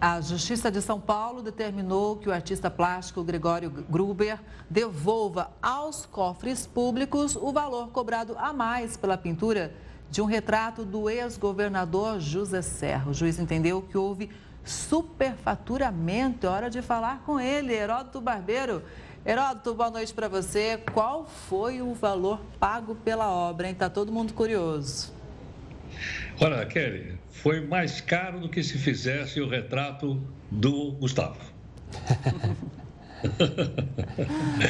[0.00, 4.38] A Justiça de São Paulo determinou que o artista plástico Gregório Gruber
[4.70, 9.74] devolva aos cofres públicos o valor cobrado a mais pela pintura
[10.10, 13.10] de um retrato do ex-governador José Serra.
[13.10, 14.30] O juiz entendeu que houve
[14.64, 16.46] superfaturamento.
[16.46, 18.82] É hora de falar com ele, Heródoto Barbeiro.
[19.24, 20.78] Heródoto, boa noite para você.
[20.92, 23.68] Qual foi o valor pago pela obra?
[23.68, 25.12] Está todo mundo curioso.
[26.40, 31.40] Olha, Kelly, foi mais caro do que se fizesse o retrato do Gustavo.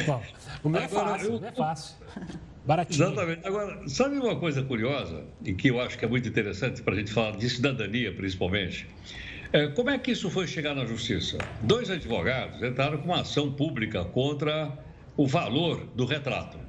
[0.05, 0.21] Bom,
[0.63, 1.45] o meu é fácil, eu...
[1.45, 1.95] é fácil.
[2.65, 3.07] Baratinho.
[3.07, 3.47] Exatamente.
[3.47, 6.97] Agora, sabe uma coisa curiosa e que eu acho que é muito interessante para a
[6.97, 8.87] gente falar de cidadania, principalmente?
[9.51, 11.37] É, como é que isso foi chegar na justiça?
[11.61, 14.77] Dois advogados entraram com uma ação pública contra
[15.17, 16.59] o valor do retrato,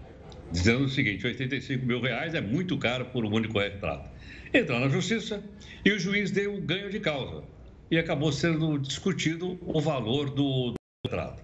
[0.50, 4.08] dizendo o seguinte: 85 mil reais é muito caro por um único retrato.
[4.54, 5.44] Entraram na justiça
[5.84, 7.44] e o juiz deu um ganho de causa
[7.90, 10.74] e acabou sendo discutido o valor do, do
[11.04, 11.42] retrato: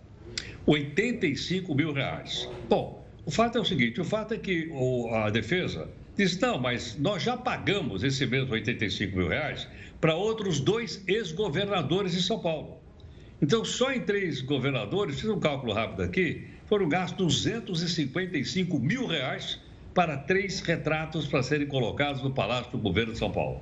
[0.65, 2.49] 85 mil reais.
[2.67, 4.71] Bom, o fato é o seguinte: o fato é que
[5.13, 9.69] a defesa diz: não, mas nós já pagamos esse mesmo 85 mil reais
[10.01, 12.79] para outros dois ex-governadores de São Paulo.
[13.43, 19.61] Então, só em três governadores, fiz um cálculo rápido aqui, foram gastos 255 mil reais
[19.93, 23.61] para três retratos para serem colocados no Palácio do Governo de São Paulo.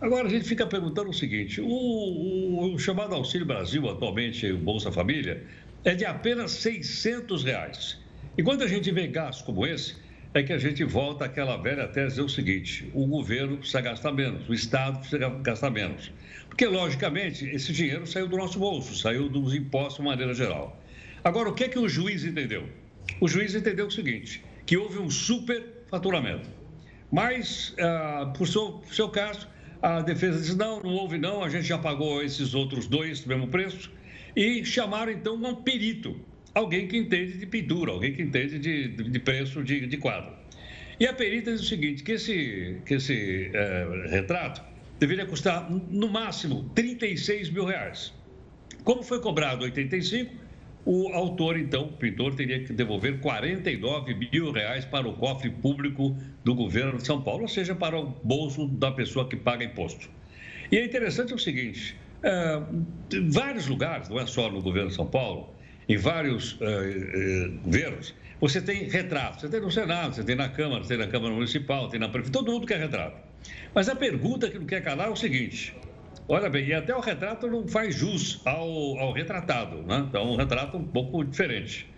[0.00, 4.56] Agora a gente fica perguntando o seguinte: o, o, o chamado Auxílio Brasil, atualmente o
[4.56, 5.44] Bolsa Família,
[5.84, 7.98] é de apenas 600 reais.
[8.40, 9.96] E quando a gente vê gastos como esse,
[10.32, 14.12] é que a gente volta àquela velha tese: é o seguinte, o governo precisa gastar
[14.12, 16.10] menos, o Estado precisa gastar menos.
[16.48, 20.82] Porque, logicamente, esse dinheiro saiu do nosso bolso, saiu dos impostos de maneira geral.
[21.22, 22.66] Agora, o que é que o juiz entendeu?
[23.20, 26.48] O juiz entendeu o seguinte: que houve um superfaturamento.
[27.12, 29.46] Mas, ah, por seu, seu caso,
[29.82, 33.28] a defesa disse: não, não houve, não, a gente já pagou esses outros dois do
[33.28, 33.92] mesmo preço.
[34.34, 36.18] E chamaram então um perito
[36.54, 40.32] alguém que entende de pintura, alguém que entende de, de preço de, de, quadro.
[40.98, 44.62] E a perita diz o seguinte, que esse, que esse é, retrato
[44.98, 48.12] deveria custar, no máximo, 36 mil reais.
[48.84, 50.34] Como foi cobrado 85,
[50.84, 56.16] o autor, então, o pintor, teria que devolver 49 mil reais para o cofre público
[56.42, 60.08] do governo de São Paulo, ou seja, para o bolso da pessoa que paga imposto.
[60.70, 62.62] E é interessante o seguinte, é,
[63.28, 65.54] vários lugares, não é só no governo de São Paulo,
[65.90, 69.40] em vários uh, governos, você tem retrato.
[69.40, 72.08] Você tem no Senado, você tem na Câmara, você tem na Câmara Municipal, tem na
[72.08, 73.16] Prefeitura, todo mundo quer retrato.
[73.74, 75.74] Mas a pergunta que não quer calar é o seguinte:
[76.28, 80.06] olha bem, e até o retrato não faz jus ao, ao retratado, né?
[80.08, 81.92] Então, um retrato um pouco diferente.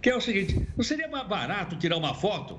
[0.00, 2.58] Que é o seguinte: não seria mais barato tirar uma foto?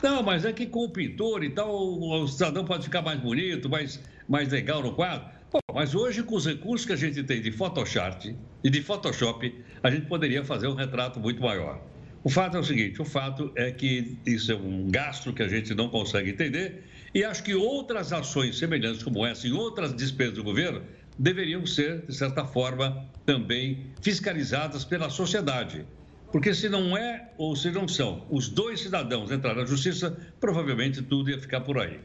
[0.00, 3.68] Não, mas é que com o pintor e tal, o cidadão pode ficar mais bonito,
[3.68, 5.35] mais, mais legal no quadro.
[5.72, 9.90] Mas hoje, com os recursos que a gente tem de Photoshop e de Photoshop, a
[9.90, 11.80] gente poderia fazer um retrato muito maior.
[12.24, 15.48] O fato é o seguinte: o fato é que isso é um gasto que a
[15.48, 20.34] gente não consegue entender e acho que outras ações semelhantes como essa em outras despesas
[20.34, 20.82] do governo
[21.18, 25.86] deveriam ser, de certa forma, também fiscalizadas pela sociedade.
[26.32, 31.00] Porque se não é ou se não são os dois cidadãos entrar na justiça, provavelmente
[31.02, 32.00] tudo ia ficar por aí.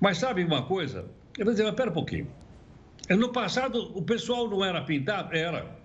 [0.00, 1.04] Mas sabe uma coisa?
[1.36, 2.28] Eu vou dizer, mas pera um pouquinho.
[3.10, 5.34] No passado, o pessoal não era pintado?
[5.34, 5.76] Era.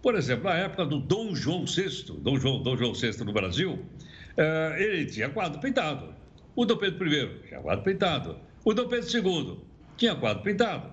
[0.00, 3.84] Por exemplo, na época do Dom João VI, Dom João, Dom João VI no Brasil,
[4.36, 6.14] eh, ele tinha quadro pintado.
[6.54, 8.38] O Dom Pedro I tinha quadro pintado.
[8.64, 9.58] O Dom Pedro II
[9.96, 10.92] tinha quadro pintado.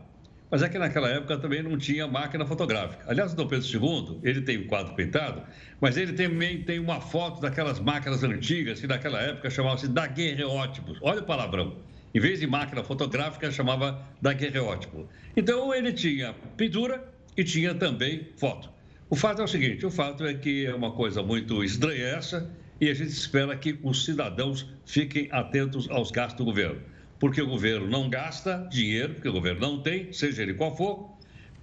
[0.49, 3.03] Mas é que naquela época também não tinha máquina fotográfica.
[3.07, 5.43] Aliás, o Dom Pedro II, ele tem o quadro pintado,
[5.81, 10.97] mas ele também tem uma foto daquelas máquinas antigas que naquela época chamavam-se daguerreótipos.
[11.01, 11.77] Olha o palavrão.
[12.15, 15.05] Em vez de máquina fotográfica, chamava daguerreótipo.
[15.35, 18.69] Então, ele tinha pintura e tinha também foto.
[19.09, 22.49] O fato é o seguinte: o fato é que é uma coisa muito estranha essa
[22.79, 26.81] e a gente espera que os cidadãos fiquem atentos aos gastos do governo.
[27.19, 31.09] Porque o governo não gasta dinheiro, porque o governo não tem, seja ele qual for,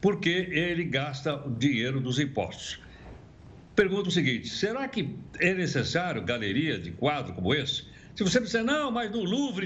[0.02, 2.78] porque ele gasta dinheiro dos impostos.
[3.74, 7.84] Pergunto o seguinte: será que é necessário galeria de quadro como esse?
[8.14, 9.64] Se você disser, não, mas no Louvre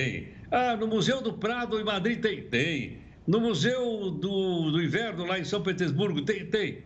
[0.00, 0.28] tem.
[0.50, 2.42] Ah, no Museu do Prado em Madrid tem?
[2.42, 2.98] Tem.
[3.26, 6.46] No Museu do, do Inverno lá em São Petersburgo tem?
[6.46, 6.78] Tem.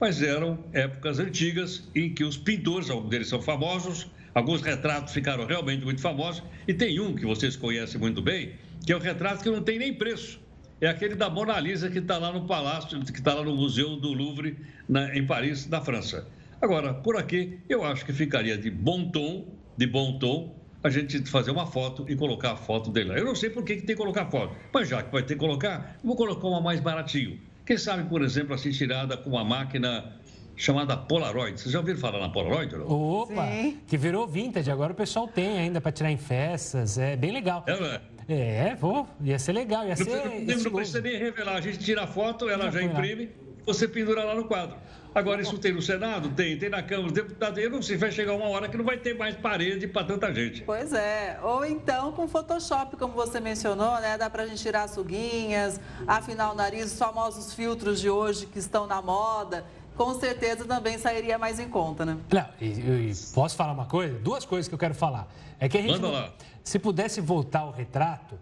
[0.00, 5.46] Mas eram épocas antigas em que os pintores, alguns deles são famosos, alguns retratos ficaram
[5.46, 8.52] realmente muito famosos, e tem um que vocês conhecem muito bem,
[8.84, 10.40] que é o retrato que não tem nem preço.
[10.80, 13.96] É aquele da Mona Lisa que está lá no Palácio, que está lá no Museu
[13.96, 16.26] do Louvre, na, em Paris, na França.
[16.60, 21.20] Agora, por aqui, eu acho que ficaria de bom tom, de bom tom, a gente
[21.30, 23.18] fazer uma foto e colocar a foto dele lá.
[23.18, 25.34] Eu não sei por que, que tem que colocar foto, mas já que vai ter
[25.34, 27.38] que colocar, vou colocar uma mais baratinho.
[27.64, 30.12] Quem sabe, por exemplo, assim, tirada com uma máquina
[30.56, 31.60] chamada Polaroid.
[31.60, 32.76] Vocês já ouviram falar na Polaroid?
[32.76, 32.86] Não?
[32.86, 33.78] Opa, Sim.
[33.86, 37.64] que virou vintage, agora o pessoal tem ainda para tirar em festas, é bem legal.
[37.66, 38.00] É, é?
[38.28, 40.24] É, vou, ia ser legal, ia não, ser...
[40.24, 43.30] Não, não precisa nem revelar, a gente tira a foto, ela já imprime,
[43.64, 44.76] você pendura lá no quadro.
[45.14, 46.30] Agora, isso tem no Senado?
[46.30, 46.58] Tem.
[46.58, 47.58] Tem na Câmara dos Deputados.
[47.62, 50.32] Eu não sei, vai chegar uma hora que não vai ter mais parede para tanta
[50.32, 50.62] gente.
[50.62, 51.38] Pois é.
[51.42, 54.16] Ou então com Photoshop, como você mencionou, né?
[54.16, 58.58] Dá para a gente tirar suguinhas, afinar o nariz, os famosos filtros de hoje que
[58.58, 59.66] estão na moda.
[59.96, 62.16] Com certeza também sairia mais em conta, né?
[62.32, 64.18] Não, e, e posso falar uma coisa?
[64.18, 65.28] Duas coisas que eu quero falar.
[65.60, 65.92] É que a gente.
[65.92, 66.32] Manda lá.
[66.64, 68.38] Se pudesse voltar ao retrato,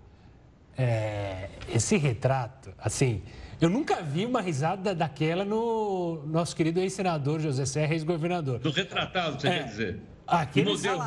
[0.78, 3.22] é, esse retrato, assim.
[3.60, 8.58] Eu nunca vi uma risada daquela no nosso querido ex-senador José Serra, ex-governador.
[8.58, 10.00] Do retratado, você é, quer dizer?
[10.26, 11.04] Aquele modelo.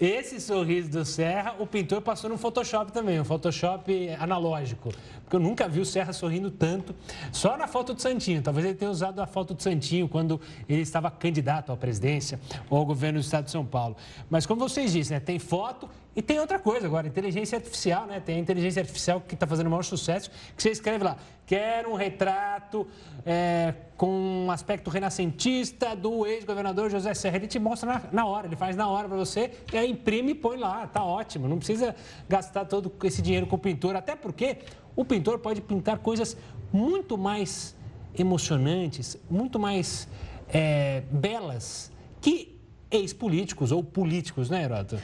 [0.00, 4.90] Esse sorriso do Serra, o pintor passou no Photoshop também, um Photoshop analógico.
[5.24, 6.94] Porque eu nunca vi o Serra sorrindo tanto,
[7.32, 8.40] só na foto do Santinho.
[8.40, 12.78] Talvez ele tenha usado a foto do Santinho quando ele estava candidato à presidência ou
[12.78, 13.94] ao governo do estado de São Paulo.
[14.30, 18.18] Mas como vocês disseram, né, tem foto E tem outra coisa agora, inteligência artificial, né?
[18.18, 21.16] Tem a inteligência artificial que está fazendo o maior sucesso, que você escreve lá,
[21.46, 22.86] quero um retrato
[23.24, 27.36] é, com um aspecto renascentista do ex-governador José Serra.
[27.36, 30.32] Ele te mostra na, na hora, ele faz na hora para você, e aí imprime
[30.32, 31.46] e põe lá, tá ótimo.
[31.46, 31.94] Não precisa
[32.28, 34.58] gastar todo esse dinheiro com o pintor, até porque
[34.96, 36.36] o pintor pode pintar coisas
[36.72, 37.76] muito mais
[38.18, 40.08] emocionantes, muito mais
[40.48, 42.58] é, belas que
[42.90, 44.98] ex-políticos ou políticos, né, Heroto?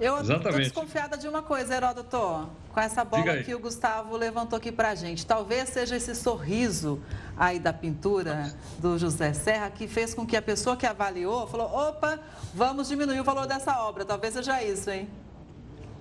[0.00, 4.70] Eu estou desconfiada de uma coisa, Heródoto, com essa bola que o Gustavo levantou aqui
[4.70, 5.26] para a gente.
[5.26, 7.02] Talvez seja esse sorriso
[7.36, 11.66] aí da pintura do José Serra que fez com que a pessoa que avaliou falou:
[11.66, 12.20] opa,
[12.54, 14.04] vamos diminuir o valor dessa obra.
[14.04, 15.08] Talvez seja isso, hein?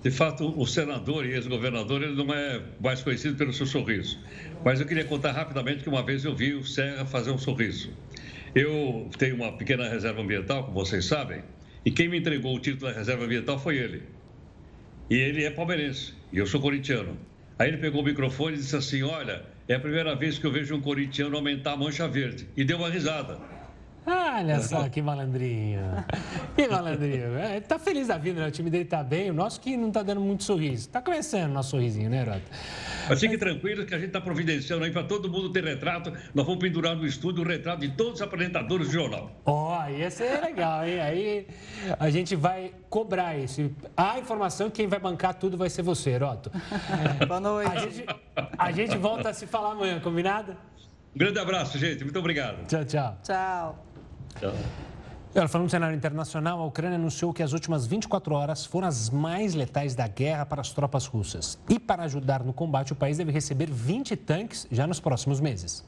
[0.03, 4.19] De fato, o senador e ex-governador ele não é mais conhecido pelo seu sorriso.
[4.63, 7.89] Mas eu queria contar rapidamente que uma vez eu vi o Serra fazer um sorriso.
[8.53, 11.41] Eu tenho uma pequena reserva ambiental, como vocês sabem,
[11.88, 14.04] e quem me entregou o título da reserva ambiental foi ele.
[15.10, 17.17] E ele é palmeirense, e eu sou corintiano.
[17.58, 20.52] Aí ele pegou o microfone e disse assim: Olha, é a primeira vez que eu
[20.52, 22.45] vejo um corintiano aumentar a mancha verde.
[22.58, 23.39] E deu uma risada.
[24.06, 25.80] Olha só que malandrinho.
[26.58, 27.38] Que malandrinho.
[27.38, 28.47] É, tá feliz da vida, né?
[28.50, 29.32] O time dele tá bem.
[29.32, 30.89] O nosso que não tá dando muito sorriso.
[30.89, 32.41] Tá começando o nosso sorrisinho, né, Rota?
[33.10, 36.12] Mas fique tranquilo que a gente tá providenciando aí para todo mundo ter retrato.
[36.34, 39.32] Nós vamos pendurar no estúdio o retrato de todos os apresentadores do jornal.
[39.46, 41.00] Ó, oh, ia ser legal, hein?
[41.00, 41.48] Aí
[42.00, 43.72] a gente vai cobrar isso.
[43.96, 46.52] A informação quem vai bancar tudo vai ser você, Heroto.
[47.28, 47.72] Boa noite.
[47.72, 48.06] A gente,
[48.58, 50.56] a gente volta a se falar amanhã, combinado?
[51.15, 52.04] Um grande abraço, gente.
[52.04, 52.65] Muito obrigado.
[52.67, 53.17] Tchau, tchau.
[53.24, 53.86] Tchau.
[55.38, 59.12] Agora, falando no cenário internacional, a Ucrânia anunciou que as últimas 24 horas foram as
[59.12, 61.60] mais letais da guerra para as tropas russas.
[61.69, 65.86] E para ajudar no combate, o país deve receber 20 tanques já nos próximos meses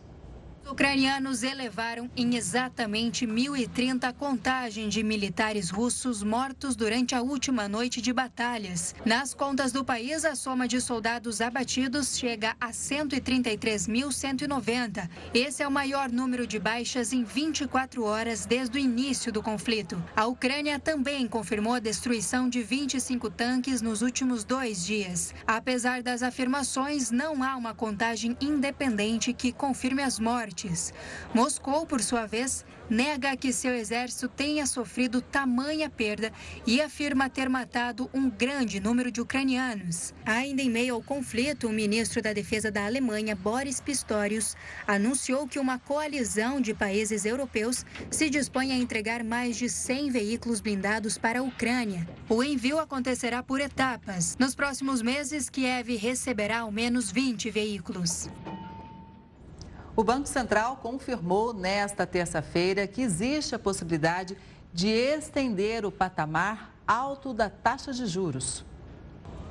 [0.72, 8.00] ucranianos elevaram em exatamente 1.030 a contagem de militares russos mortos durante a última noite
[8.02, 8.94] de batalhas.
[9.04, 15.10] Nas contas do país, a soma de soldados abatidos chega a 133.190.
[15.34, 20.00] Esse é o maior número de baixas em 24 horas desde o início do conflito.
[20.16, 25.34] A Ucrânia também confirmou a destruição de 25 tanques nos últimos dois dias.
[25.48, 30.94] Apesar das afirmações, não há uma contagem independente que confirme as mortes mortes.
[31.34, 36.32] Moscou, por sua vez, nega que seu exército tenha sofrido tamanha perda
[36.66, 40.14] e afirma ter matado um grande número de ucranianos.
[40.26, 44.56] Ainda em meio ao conflito, o ministro da Defesa da Alemanha, Boris Pistorius,
[44.88, 50.60] anunciou que uma coalizão de países europeus se dispõe a entregar mais de 100 veículos
[50.60, 52.08] blindados para a Ucrânia.
[52.28, 54.36] O envio acontecerá por etapas.
[54.40, 58.30] Nos próximos meses, Kiev receberá ao menos 20 veículos.
[60.00, 64.38] O Banco Central confirmou nesta terça-feira que existe a possibilidade
[64.74, 68.64] de estender o patamar alto da taxa de juros.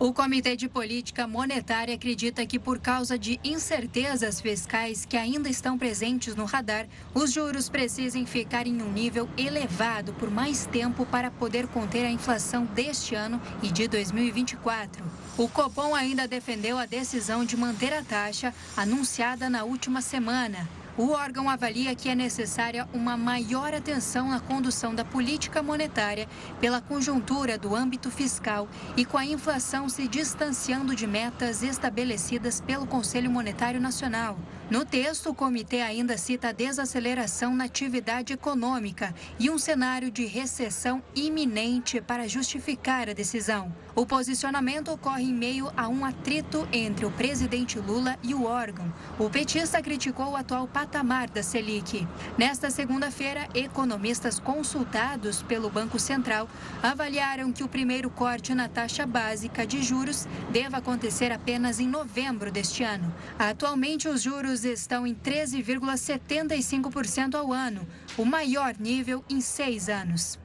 [0.00, 5.76] O Comitê de Política Monetária acredita que, por causa de incertezas fiscais que ainda estão
[5.76, 11.32] presentes no radar, os juros precisem ficar em um nível elevado por mais tempo para
[11.32, 15.04] poder conter a inflação deste ano e de 2024.
[15.36, 20.77] O Copom ainda defendeu a decisão de manter a taxa anunciada na última semana.
[20.98, 26.26] O órgão avalia que é necessária uma maior atenção na condução da política monetária
[26.60, 32.84] pela conjuntura do âmbito fiscal e com a inflação se distanciando de metas estabelecidas pelo
[32.84, 34.36] Conselho Monetário Nacional.
[34.68, 40.26] No texto, o comitê ainda cita a desaceleração na atividade econômica e um cenário de
[40.26, 43.72] recessão iminente para justificar a decisão.
[43.98, 48.94] O posicionamento ocorre em meio a um atrito entre o presidente Lula e o órgão.
[49.18, 52.06] O petista criticou o atual patamar da Selic.
[52.38, 56.48] Nesta segunda-feira, economistas consultados pelo Banco Central
[56.80, 62.52] avaliaram que o primeiro corte na taxa básica de juros deva acontecer apenas em novembro
[62.52, 63.12] deste ano.
[63.36, 67.84] Atualmente, os juros estão em 13,75% ao ano,
[68.16, 70.38] o maior nível em seis anos.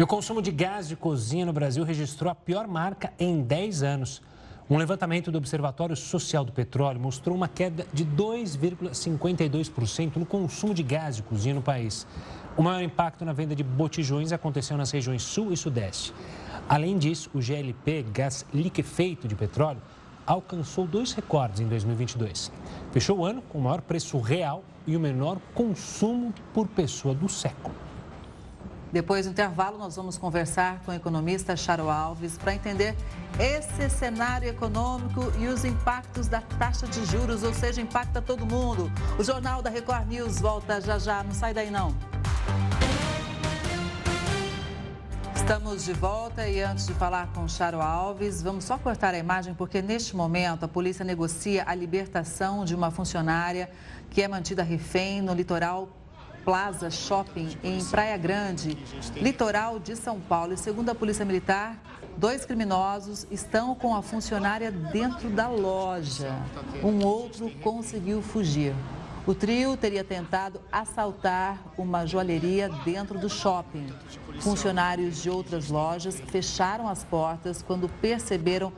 [0.00, 3.82] E o consumo de gás de cozinha no Brasil registrou a pior marca em 10
[3.82, 4.22] anos.
[4.70, 10.82] Um levantamento do Observatório Social do Petróleo mostrou uma queda de 2,52% no consumo de
[10.82, 12.06] gás de cozinha no país.
[12.56, 16.14] O maior impacto na venda de botijões aconteceu nas regiões Sul e Sudeste.
[16.66, 19.82] Além disso, o GLP, gás liquefeito de petróleo,
[20.26, 22.50] alcançou dois recordes em 2022.
[22.90, 27.28] Fechou o ano com o maior preço real e o menor consumo por pessoa do
[27.28, 27.89] século.
[28.92, 32.96] Depois do intervalo, nós vamos conversar com o economista Charo Alves para entender
[33.38, 38.90] esse cenário econômico e os impactos da taxa de juros, ou seja, impacta todo mundo.
[39.16, 41.94] O Jornal da Record News volta já já, não sai daí não.
[45.36, 49.54] Estamos de volta e antes de falar com Charo Alves, vamos só cortar a imagem
[49.54, 53.70] porque neste momento a polícia negocia a libertação de uma funcionária
[54.10, 55.88] que é mantida refém no litoral
[56.44, 58.76] Plaza Shopping em Praia Grande,
[59.16, 60.54] litoral de São Paulo.
[60.54, 61.76] E segundo a Polícia Militar,
[62.16, 66.34] dois criminosos estão com a funcionária dentro da loja.
[66.82, 68.74] Um outro conseguiu fugir.
[69.26, 73.86] O trio teria tentado assaltar uma joalheria dentro do shopping.
[74.40, 78.72] Funcionários de outras lojas fecharam as portas quando perceberam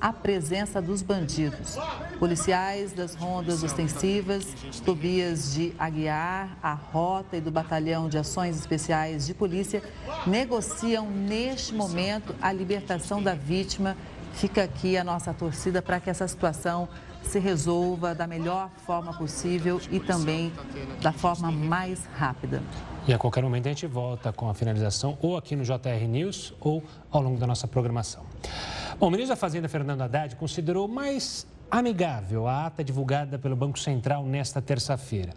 [0.00, 1.76] a presença dos bandidos.
[2.18, 4.46] Policiais das rondas ostensivas,
[4.84, 9.82] Tobias de Aguiar, a Rota e do Batalhão de Ações Especiais de Polícia
[10.26, 13.96] negociam neste momento a libertação da vítima.
[14.34, 16.88] Fica aqui a nossa torcida para que essa situação
[17.22, 20.52] se resolva da melhor forma possível e também
[21.02, 22.62] da forma mais rápida.
[23.06, 26.54] E a qualquer momento a gente volta com a finalização ou aqui no JR News
[26.60, 28.22] ou ao longo da nossa programação.
[28.98, 33.78] Bom, o ministro da Fazenda, Fernando Haddad, considerou mais amigável a ata divulgada pelo Banco
[33.78, 35.32] Central nesta terça-feira.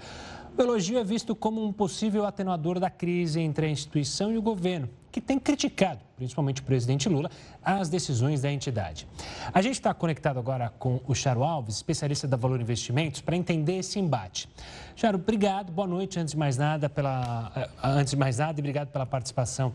[0.57, 4.41] O elogio é visto como um possível atenuador da crise entre a instituição e o
[4.41, 7.29] governo, que tem criticado, principalmente o presidente Lula,
[7.63, 9.07] as decisões da entidade.
[9.53, 13.77] A gente está conectado agora com o Charo Alves, especialista da Valor Investimentos, para entender
[13.77, 14.49] esse embate.
[14.95, 18.61] Charo, obrigado, boa noite, antes de mais nada, pela, eh, antes de mais nada e
[18.61, 19.71] obrigado pela participação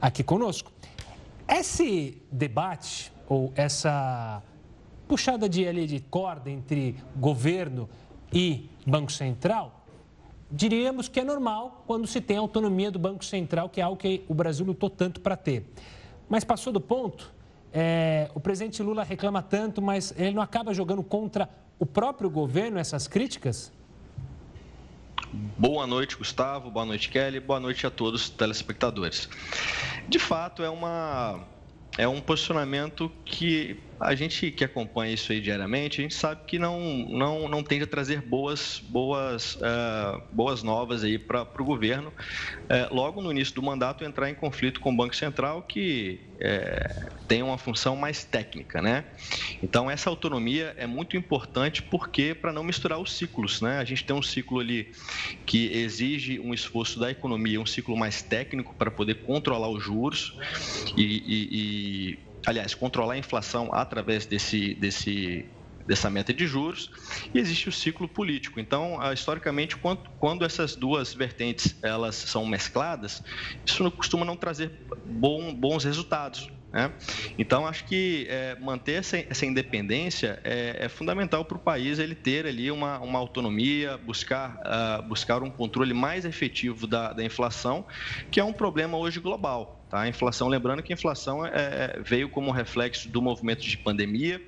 [0.00, 0.72] aqui conosco.
[1.46, 4.42] Esse debate, ou essa
[5.08, 7.88] puxada de, ali, de corda entre governo
[8.32, 9.84] e Banco Central,
[10.50, 13.96] diríamos que é normal quando se tem a autonomia do Banco Central, que é algo
[13.96, 15.64] que o Brasil lutou tanto para ter.
[16.28, 17.32] Mas passou do ponto,
[17.72, 21.48] é, o presidente Lula reclama tanto, mas ele não acaba jogando contra
[21.78, 23.72] o próprio governo essas críticas?
[25.58, 26.70] Boa noite, Gustavo.
[26.70, 27.40] Boa noite, Kelly.
[27.40, 29.28] Boa noite a todos os telespectadores.
[30.08, 31.44] De fato, é uma
[31.96, 36.58] é um posicionamento que a gente que acompanha isso aí diariamente, a gente sabe que
[36.58, 36.78] não,
[37.08, 42.10] não, não tende a trazer boas, boas, uh, boas novas aí para o governo.
[42.10, 47.16] Uh, logo no início do mandato, entrar em conflito com o Banco Central, que uh,
[47.26, 49.04] tem uma função mais técnica, né?
[49.62, 53.78] Então, essa autonomia é muito importante porque para não misturar os ciclos, né?
[53.78, 54.92] A gente tem um ciclo ali
[55.46, 60.36] que exige um esforço da economia, um ciclo mais técnico para poder controlar os juros
[60.96, 65.44] e, e, e aliás, controlar a inflação através desse, desse,
[65.84, 66.90] dessa meta de juros
[67.34, 68.60] e existe o ciclo político.
[68.60, 73.22] Então, ah, historicamente, quando, essas duas vertentes elas são mescladas,
[73.66, 76.55] isso costuma não trazer bons resultados.
[76.72, 76.92] Né?
[77.38, 82.14] Então, acho que é, manter essa, essa independência é, é fundamental para o país ele
[82.14, 87.86] ter ali uma, uma autonomia, buscar, uh, buscar um controle mais efetivo da, da inflação,
[88.30, 89.80] que é um problema hoje global.
[89.88, 90.00] Tá?
[90.00, 94.40] A inflação, lembrando que a inflação é, é veio como reflexo do movimento de pandemia,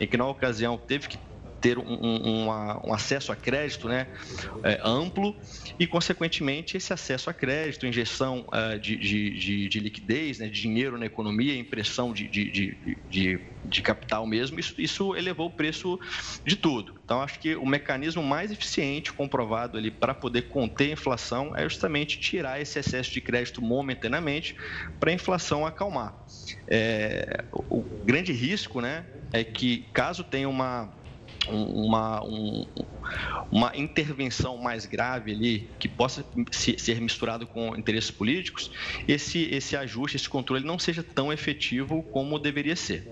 [0.00, 1.18] em que na ocasião teve que
[1.60, 4.06] ter um, um, um, acesso a crédito né,
[4.62, 5.34] é, amplo
[5.78, 8.46] e, consequentemente, esse acesso a crédito, injeção
[8.80, 14.26] de, de, de, de, liquidez, né, de dinheiro na economia, impressão de, de, de capital
[14.26, 15.98] mesmo, isso, isso elevou o preço
[16.44, 16.94] de tudo.
[17.04, 21.62] Então, acho que o mecanismo mais eficiente comprovado ali para poder conter a inflação é
[21.62, 24.56] justamente tirar esse excesso de crédito momentaneamente
[24.98, 26.14] para a inflação acalmar.
[26.66, 30.92] É, o grande risco né, é que, caso tenha uma
[31.48, 32.66] uma, um,
[33.50, 38.70] uma intervenção mais grave ali, que possa ser misturado com interesses políticos,
[39.06, 43.08] esse, esse ajuste, esse controle não seja tão efetivo como deveria ser.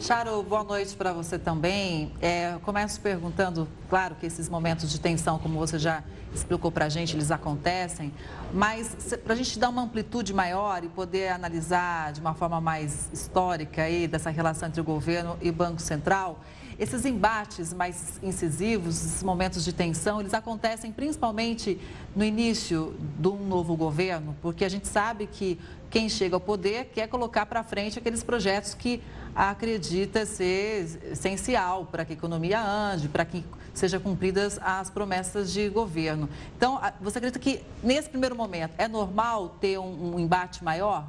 [0.00, 2.12] Charo, boa noite para você também.
[2.20, 6.04] É, começo perguntando, claro que esses momentos de tensão, como você já
[6.34, 8.12] explicou para a gente, eles acontecem,
[8.52, 13.08] mas para a gente dar uma amplitude maior e poder analisar de uma forma mais
[13.12, 16.44] histórica aí dessa relação entre o governo e o Banco Central,
[16.78, 21.80] esses embates mais incisivos, esses momentos de tensão, eles acontecem principalmente
[22.14, 25.58] no início de um novo governo, porque a gente sabe que
[25.88, 29.02] quem chega ao poder quer colocar para frente aqueles projetos que
[29.34, 35.68] acredita ser essencial para que a economia ande, para que sejam cumpridas as promessas de
[35.68, 36.28] governo.
[36.56, 41.06] Então, você acredita que nesse primeiro momento é normal ter um, um embate maior?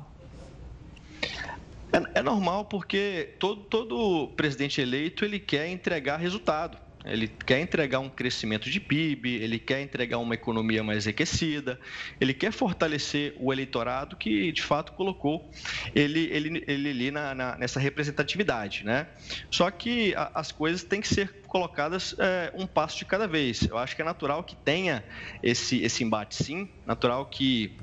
[1.92, 6.78] É, é normal porque todo, todo presidente eleito ele quer entregar resultado.
[7.10, 11.80] Ele quer entregar um crescimento de PIB, ele quer entregar uma economia mais aquecida,
[12.20, 15.50] ele quer fortalecer o eleitorado que, de fato, colocou
[15.96, 18.84] ele, ele, ele ali na, na, nessa representatividade.
[18.84, 19.08] Né?
[19.50, 23.62] Só que a, as coisas têm que ser colocadas é, um passo de cada vez.
[23.62, 25.04] Eu acho que é natural que tenha
[25.42, 27.78] esse, esse embate, sim, natural que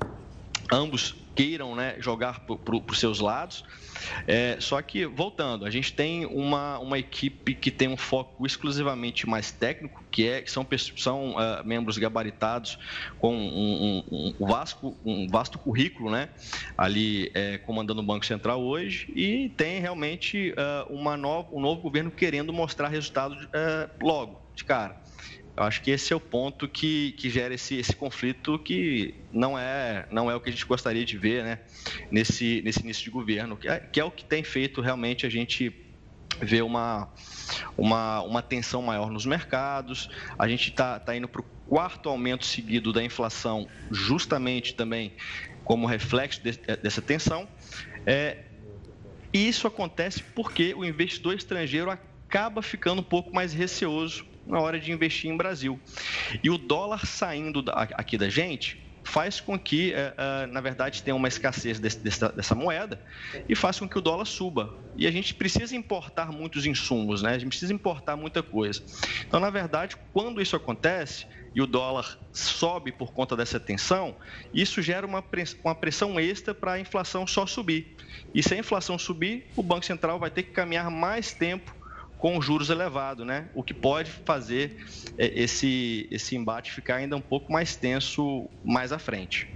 [0.71, 3.63] ambos queiram né, jogar para os seus lados.
[4.27, 9.27] É, só que, voltando, a gente tem uma, uma equipe que tem um foco exclusivamente
[9.27, 10.65] mais técnico, que, é, que são,
[10.97, 12.77] são uh, membros gabaritados
[13.19, 16.29] com um, um, um, vasto, um vasto currículo né,
[16.77, 21.81] ali é, comandando o Banco Central hoje, e tem realmente uh, uma no, um novo
[21.81, 25.04] governo querendo mostrar resultados uh, logo, de cara.
[25.57, 29.57] Eu acho que esse é o ponto que, que gera esse, esse conflito que não
[29.57, 31.59] é, não é o que a gente gostaria de ver né,
[32.11, 35.29] nesse, nesse início de governo, que é, que é o que tem feito realmente a
[35.29, 35.73] gente
[36.41, 37.07] ver uma,
[37.77, 40.09] uma, uma tensão maior nos mercados.
[40.37, 45.13] A gente está tá indo para o quarto aumento seguido da inflação, justamente também
[45.63, 46.51] como reflexo de,
[46.83, 47.47] dessa tensão.
[48.05, 48.39] É,
[49.33, 54.79] e isso acontece porque o investidor estrangeiro acaba ficando um pouco mais receoso na hora
[54.79, 55.79] de investir em Brasil.
[56.43, 61.15] E o dólar saindo aqui da gente faz com que, eh, eh, na verdade, tenha
[61.15, 62.99] uma escassez dessa moeda
[63.47, 64.73] e faz com que o dólar suba.
[64.97, 67.31] E a gente precisa importar muitos insumos, né?
[67.31, 68.81] A gente precisa importar muita coisa.
[69.27, 74.17] Então, na verdade, quando isso acontece e o dólar sobe por conta dessa tensão,
[74.53, 75.21] isso gera uma
[75.75, 77.95] pressão extra para a inflação só subir.
[78.33, 81.73] E se a inflação subir, o Banco Central vai ter que caminhar mais tempo
[82.25, 83.45] com juros elevados, né?
[83.53, 84.83] O que pode fazer
[85.15, 89.47] é, esse, esse embate ficar ainda um pouco mais tenso mais à frente.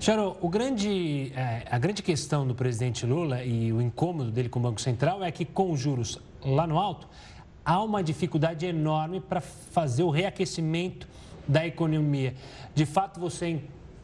[0.00, 4.62] Charo, grande, é, a grande questão do presidente Lula e o incômodo dele com o
[4.62, 7.06] Banco Central é que, com os juros lá no alto,
[7.62, 11.06] há uma dificuldade enorme para fazer o reaquecimento
[11.46, 12.34] da economia.
[12.74, 13.60] De fato, você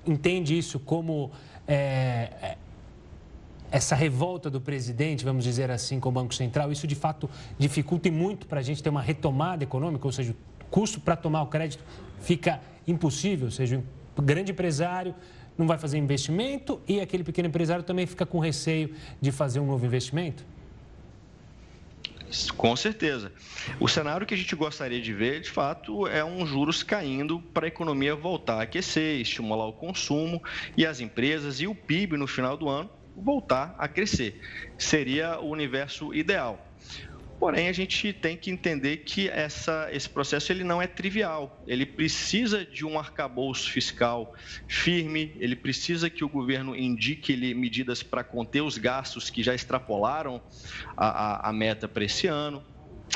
[0.06, 1.30] entende isso como
[1.66, 2.56] é, é
[3.70, 8.10] essa revolta do presidente, vamos dizer assim, com o Banco Central, isso de fato dificulta
[8.10, 11.46] muito para a gente ter uma retomada econômica, ou seja, o custo para tomar o
[11.46, 11.84] crédito
[12.20, 13.82] fica impossível, ou seja,
[14.16, 15.14] o grande empresário
[15.58, 19.66] não vai fazer investimento e aquele pequeno empresário também fica com receio de fazer um
[19.66, 20.44] novo investimento?
[22.56, 23.32] Com certeza.
[23.78, 27.66] O cenário que a gente gostaria de ver, de fato, é um juros caindo para
[27.66, 30.42] a economia voltar a aquecer, estimular o consumo
[30.76, 34.40] e as empresas e o PIB no final do ano voltar a crescer.
[34.78, 36.62] Seria o universo ideal.
[37.38, 41.62] Porém, a gente tem que entender que essa, esse processo ele não é trivial.
[41.66, 44.34] Ele precisa de um arcabouço fiscal
[44.66, 49.54] firme, ele precisa que o governo indique ele, medidas para conter os gastos que já
[49.54, 50.40] extrapolaram
[50.96, 52.64] a, a, a meta para esse ano.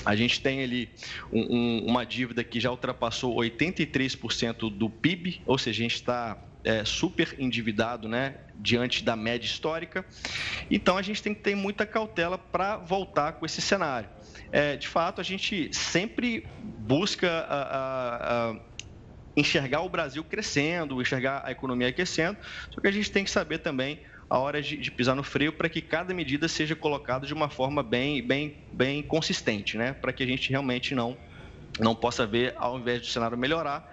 [0.05, 0.91] A gente tem ali
[1.33, 6.39] um, um, uma dívida que já ultrapassou 83% do PIB, ou seja, a gente está
[6.65, 10.05] é, super endividado, né, diante da média histórica.
[10.71, 14.09] Então a gente tem que ter muita cautela para voltar com esse cenário.
[14.53, 18.57] É, de fato, a gente sempre busca a, a, a
[19.37, 22.39] enxergar o Brasil crescendo, enxergar a economia aquecendo,
[22.71, 25.53] só que a gente tem que saber também a hora de, de pisar no freio
[25.53, 29.93] para que cada medida seja colocada de uma forma bem, bem, bem consistente, né?
[29.93, 31.19] para que a gente realmente não,
[31.81, 33.93] não possa ver, ao invés do cenário melhorar,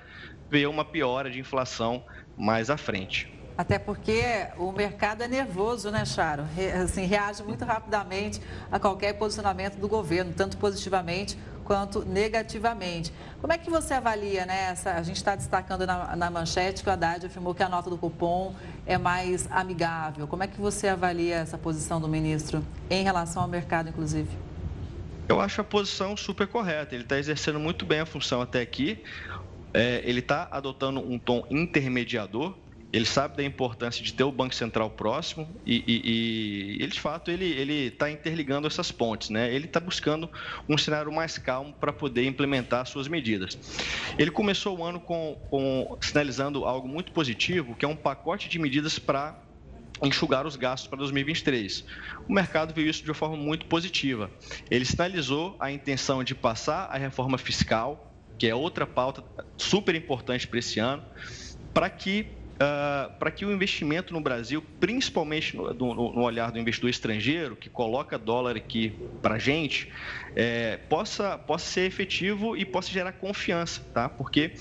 [0.50, 2.06] ver uma piora de inflação
[2.38, 3.34] mais à frente.
[3.58, 4.22] Até porque
[4.58, 6.44] o mercado é nervoso, né, Charo?
[6.56, 8.40] Re, assim, reage muito rapidamente
[8.72, 11.36] a qualquer posicionamento do governo, tanto positivamente
[11.66, 13.12] quanto negativamente.
[13.42, 14.70] Como é que você avalia, né?
[14.72, 17.90] Essa, a gente está destacando na, na, manchete que o Haddad afirmou que a nota
[17.90, 20.28] do cupom é mais amigável.
[20.28, 24.30] Como é que você avalia essa posição do ministro em relação ao mercado, inclusive?
[25.28, 26.96] Eu acho a posição super correta.
[26.96, 29.04] Ele está exercendo muito bem a função até aqui.
[29.74, 32.56] É, ele está adotando um tom intermediador.
[32.92, 37.02] Ele sabe da importância de ter o Banco Central próximo e, e, e ele, de
[37.02, 39.30] fato, ele está interligando essas pontes.
[39.30, 39.54] Né?
[39.54, 40.30] Ele está buscando
[40.70, 43.58] um cenário mais calmo para poder implementar suas medidas.
[44.18, 48.58] Ele começou o ano com, com, sinalizando algo muito positivo, que é um pacote de
[48.58, 49.38] medidas para
[50.02, 51.84] enxugar os gastos para 2023.
[52.28, 54.30] O mercado viu isso de uma forma muito positiva.
[54.70, 58.07] Ele sinalizou a intenção de passar a reforma fiscal
[58.38, 59.24] que é outra pauta
[59.58, 61.04] super importante para esse ano,
[61.74, 66.58] para que Uh, para que o investimento no Brasil, principalmente no, no, no, olhar do
[66.58, 69.88] investidor estrangeiro, que coloca dólar aqui para a gente,
[70.36, 74.10] é, possa, possa ser efetivo e possa gerar confiança, tá?
[74.10, 74.56] Porque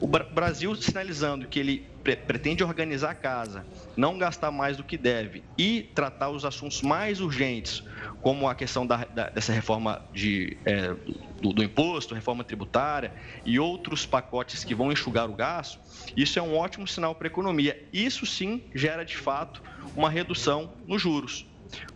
[0.00, 1.90] o Brasil sinalizando que ele
[2.26, 7.20] pretende organizar a casa, não gastar mais do que deve e tratar os assuntos mais
[7.20, 7.84] urgentes,
[8.22, 10.94] como a questão da, da, dessa reforma de, é,
[11.40, 13.12] do, do, imposto, reforma tributária
[13.44, 15.78] e outros pacotes que vão enxugar o gasto,
[16.16, 17.86] isso é um ótimo sinal para a economia.
[17.92, 19.62] Isso sim gera de fato
[19.94, 21.46] uma redução nos juros,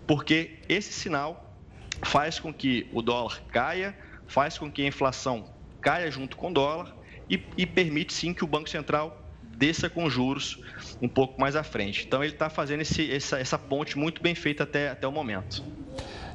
[0.06, 1.58] porque esse sinal
[2.02, 3.96] faz com que o dólar caia,
[4.26, 5.50] faz com que a inflação
[5.80, 9.20] caia junto com o dólar e, e permite sim que o Banco Central
[9.56, 10.58] desça com juros
[11.00, 12.04] um pouco mais à frente.
[12.06, 15.62] Então, ele está fazendo esse, essa, essa ponte muito bem feita até, até o momento.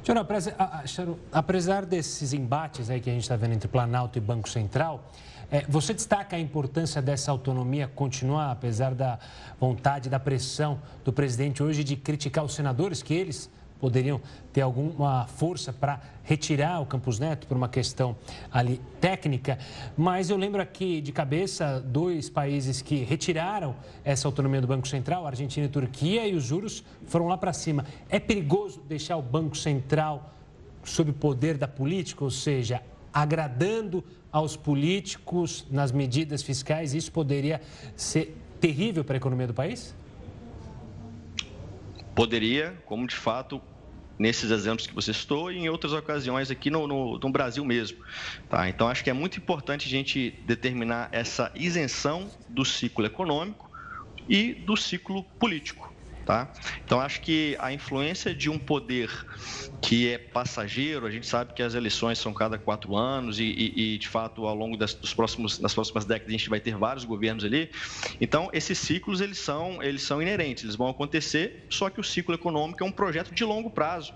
[0.02, 5.12] Senhor, apesar desses embates aí que a gente está vendo entre Planalto e Banco Central,
[5.50, 9.18] é, você destaca a importância dessa autonomia continuar, apesar da
[9.58, 13.50] vontade, da pressão do presidente hoje de criticar os senadores, que eles
[13.80, 14.20] poderiam
[14.52, 18.16] ter alguma força para retirar o Campos Neto por uma questão
[18.52, 19.58] ali técnica,
[19.96, 23.74] mas eu lembro aqui de cabeça dois países que retiraram
[24.04, 27.84] essa autonomia do Banco Central, Argentina e Turquia, e os juros foram lá para cima.
[28.08, 30.34] É perigoso deixar o Banco Central
[30.84, 37.60] sob o poder da política, ou seja, agradando aos políticos nas medidas fiscais, isso poderia
[37.96, 39.94] ser terrível para a economia do país?
[42.20, 43.62] Poderia, como de fato
[44.18, 47.96] nesses exemplos que você citou e em outras ocasiões aqui no, no, no, Brasil mesmo.
[48.46, 48.68] Tá?
[48.68, 53.70] Então, acho que é muito importante a gente determinar essa isenção do ciclo econômico
[54.28, 55.90] e do ciclo político.
[56.24, 56.52] Tá?
[56.84, 59.10] Então, acho que a influência de um poder
[59.82, 63.94] que é passageiro, a gente sabe que as eleições são cada quatro anos e, e,
[63.94, 66.76] e de fato, ao longo das, dos próximos, das próximas décadas, a gente vai ter
[66.76, 67.70] vários governos ali.
[68.20, 72.34] Então, esses ciclos, eles são, eles são inerentes, eles vão acontecer, só que o ciclo
[72.34, 74.12] econômico é um projeto de longo prazo.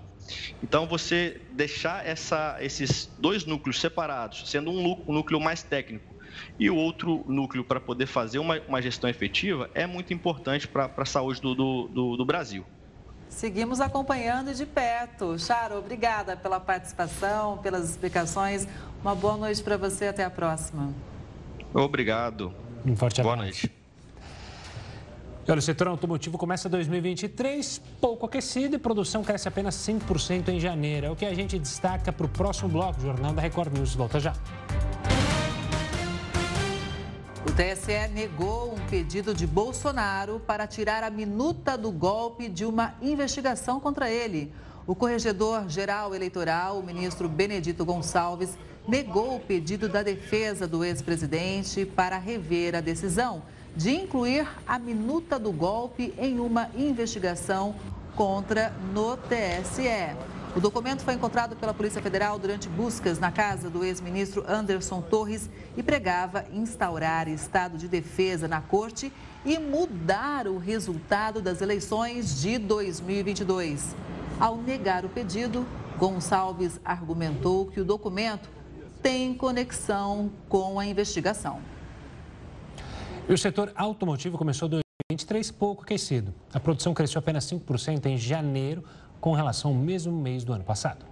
[0.62, 6.13] Então, você deixar essa, esses dois núcleos separados, sendo um núcleo mais técnico
[6.58, 10.90] e o outro núcleo para poder fazer uma, uma, gestão efetiva é muito importante para
[10.96, 12.64] a saúde do, do, do, Brasil.
[13.28, 15.38] Seguimos acompanhando de perto.
[15.38, 18.68] Charo, obrigada pela participação, pelas explicações.
[19.02, 20.06] Uma boa noite para você.
[20.06, 20.92] Até a próxima.
[21.72, 22.54] Obrigado.
[22.86, 23.36] Um forte abraço.
[23.36, 23.84] Boa noite.
[25.46, 30.58] E olha, o setor automotivo começa 2023 pouco aquecido e produção cresce apenas 5% em
[30.58, 31.06] janeiro.
[31.06, 33.94] É o que a gente destaca para o próximo bloco, Jornal da Record News.
[33.94, 34.32] Volta já.
[37.46, 42.94] O TSE negou um pedido de Bolsonaro para tirar a minuta do golpe de uma
[43.02, 44.50] investigação contra ele.
[44.86, 48.56] O corregedor-geral eleitoral, o ministro Benedito Gonçalves,
[48.88, 53.42] negou o pedido da defesa do ex-presidente para rever a decisão
[53.76, 57.74] de incluir a minuta do golpe em uma investigação
[58.16, 60.33] contra no TSE.
[60.56, 65.50] O documento foi encontrado pela Polícia Federal durante buscas na casa do ex-ministro Anderson Torres
[65.76, 69.12] e pregava instaurar estado de defesa na corte
[69.44, 73.96] e mudar o resultado das eleições de 2022.
[74.38, 75.66] Ao negar o pedido,
[75.98, 78.48] Gonçalves argumentou que o documento
[79.02, 81.60] tem conexão com a investigação.
[83.28, 86.32] E o setor automotivo começou 2023 pouco aquecido.
[86.52, 88.84] A produção cresceu apenas 5% em janeiro
[89.24, 91.06] com relação ao mesmo mês do ano passado.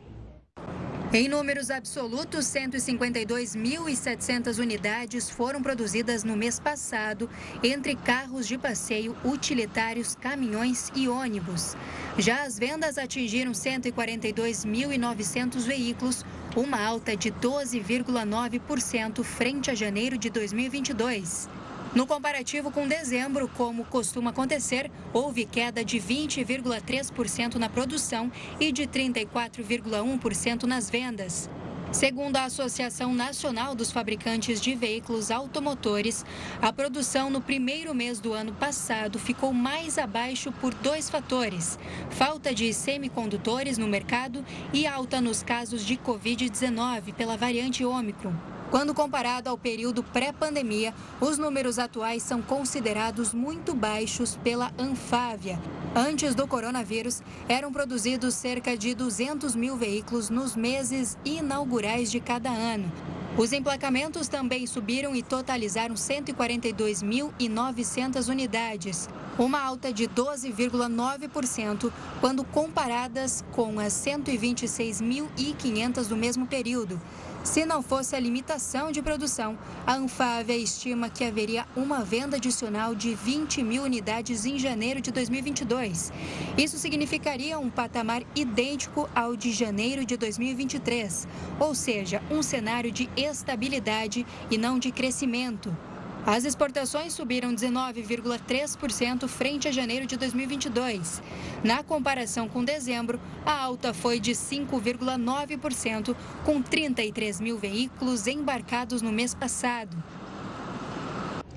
[1.14, 7.30] Em números absolutos, 152.700 unidades foram produzidas no mês passado
[7.62, 11.74] entre carros de passeio, utilitários, caminhões e ônibus.
[12.18, 16.22] Já as vendas atingiram 142.900 veículos,
[16.54, 21.48] uma alta de 12,9% frente a janeiro de 2022.
[21.94, 28.86] No comparativo com dezembro, como costuma acontecer, houve queda de 20,3% na produção e de
[28.86, 31.50] 34,1% nas vendas.
[31.92, 36.24] Segundo a Associação Nacional dos Fabricantes de Veículos Automotores,
[36.62, 41.78] a produção no primeiro mês do ano passado ficou mais abaixo por dois fatores:
[42.08, 48.32] falta de semicondutores no mercado e alta nos casos de Covid-19 pela variante Ômicron.
[48.72, 55.60] Quando comparado ao período pré-pandemia, os números atuais são considerados muito baixos pela Anfávia.
[55.94, 62.48] Antes do coronavírus, eram produzidos cerca de 200 mil veículos nos meses inaugurais de cada
[62.48, 62.90] ano.
[63.36, 69.06] Os emplacamentos também subiram e totalizaram 142.900 unidades,
[69.38, 71.92] uma alta de 12,9%
[72.22, 76.98] quando comparadas com as 126.500 do mesmo período.
[77.44, 82.94] Se não fosse a limitação de produção, a Anfávia estima que haveria uma venda adicional
[82.94, 86.12] de 20 mil unidades em janeiro de 2022.
[86.56, 91.26] Isso significaria um patamar idêntico ao de janeiro de 2023,
[91.58, 95.76] ou seja, um cenário de estabilidade e não de crescimento.
[96.24, 101.20] As exportações subiram 19,3% frente a janeiro de 2022.
[101.64, 106.14] Na comparação com dezembro, a alta foi de 5,9%,
[106.44, 109.96] com 33 mil veículos embarcados no mês passado.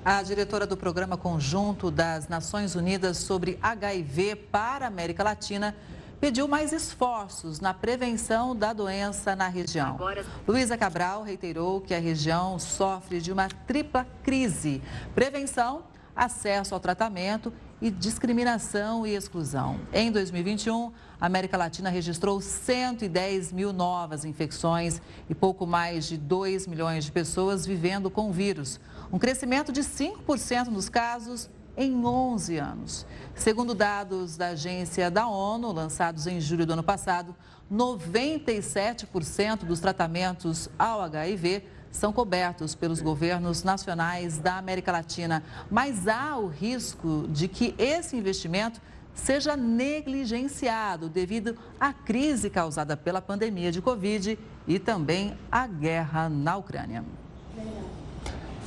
[0.04, 5.76] A diretora do Programa Conjunto das Nações Unidas sobre HIV para a América Latina
[6.20, 9.98] pediu mais esforços na prevenção da doença na região.
[10.46, 14.82] Luísa Cabral reiterou que a região sofre de uma tripla crise:
[15.14, 19.78] prevenção, acesso ao tratamento e discriminação e exclusão.
[19.92, 26.66] Em 2021, a América Latina registrou 110 mil novas infecções e pouco mais de 2
[26.66, 28.80] milhões de pessoas vivendo com o vírus,
[29.12, 33.06] um crescimento de 5% nos casos em 11 anos.
[33.34, 37.34] Segundo dados da agência da ONU, lançados em julho do ano passado,
[37.70, 46.36] 97% dos tratamentos ao HIV são cobertos pelos governos nacionais da América Latina, mas há
[46.36, 48.80] o risco de que esse investimento
[49.14, 56.56] seja negligenciado devido à crise causada pela pandemia de Covid e também à guerra na
[56.56, 57.02] Ucrânia.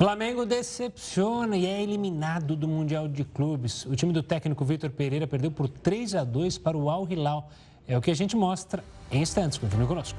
[0.00, 3.84] Flamengo decepciona e é eliminado do Mundial de Clubes.
[3.84, 7.50] O time do técnico Vitor Pereira perdeu por 3 a 2 para o Al Hilal.
[7.86, 8.82] É o que a gente mostra
[9.12, 9.58] em instantes.
[9.58, 10.18] Continue conosco.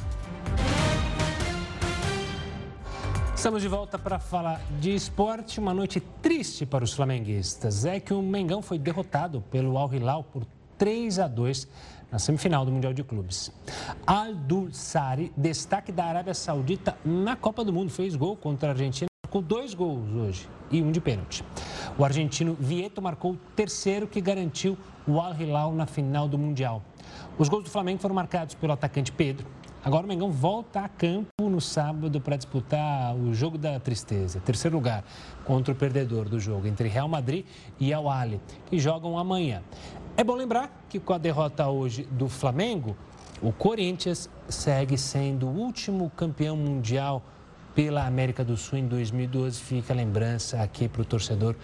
[3.36, 5.59] Estamos de volta para falar de esporte.
[5.59, 7.84] Uma noite triste para os flamenguistas.
[7.84, 10.45] É que o Mengão foi derrotado pelo Al Hilal por
[10.77, 11.67] 3 a 2
[12.11, 13.51] na semifinal do Mundial de Clubes.
[14.05, 14.36] Al
[14.71, 19.41] Sari, destaque da Arábia Saudita na Copa do Mundo, fez gol contra a Argentina com
[19.41, 21.43] dois gols hoje e um de pênalti.
[21.97, 24.77] O argentino Vieto marcou o terceiro que garantiu
[25.07, 26.84] o Al Hilal na final do Mundial.
[27.39, 29.47] Os gols do Flamengo foram marcados pelo atacante Pedro,
[29.84, 34.77] Agora o Mengão volta a campo no sábado para disputar o jogo da tristeza, terceiro
[34.77, 35.03] lugar,
[35.43, 37.47] contra o perdedor do jogo entre Real Madrid
[37.79, 39.63] e Al Ahly, que jogam amanhã.
[40.15, 42.95] É bom lembrar que com a derrota hoje do Flamengo,
[43.41, 47.23] o Corinthians segue sendo o último campeão mundial
[47.76, 49.59] pela América do Sul em 2012.
[49.59, 51.55] Fica a lembrança aqui para o torcedor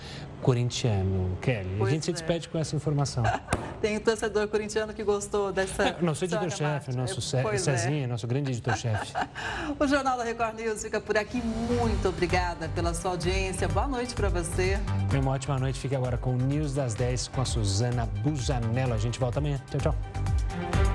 [0.41, 1.37] corintiano.
[1.41, 2.05] Kelly, pois a gente é.
[2.05, 3.23] se despede com essa informação.
[3.81, 5.89] Tem um torcedor corintiano que gostou dessa.
[5.89, 8.07] É, nosso editor-chefe, nosso é, Cezinha, é.
[8.07, 9.13] nosso grande editor-chefe.
[9.79, 11.41] o Jornal da Record News fica por aqui.
[11.41, 13.67] Muito obrigada pela sua audiência.
[13.67, 14.79] Boa noite para você.
[15.13, 15.79] Uma ótima noite.
[15.79, 18.93] Fique agora com o News das 10 com a Suzana Busanello.
[18.93, 19.61] A gente volta amanhã.
[19.69, 20.86] Tchau, tchau.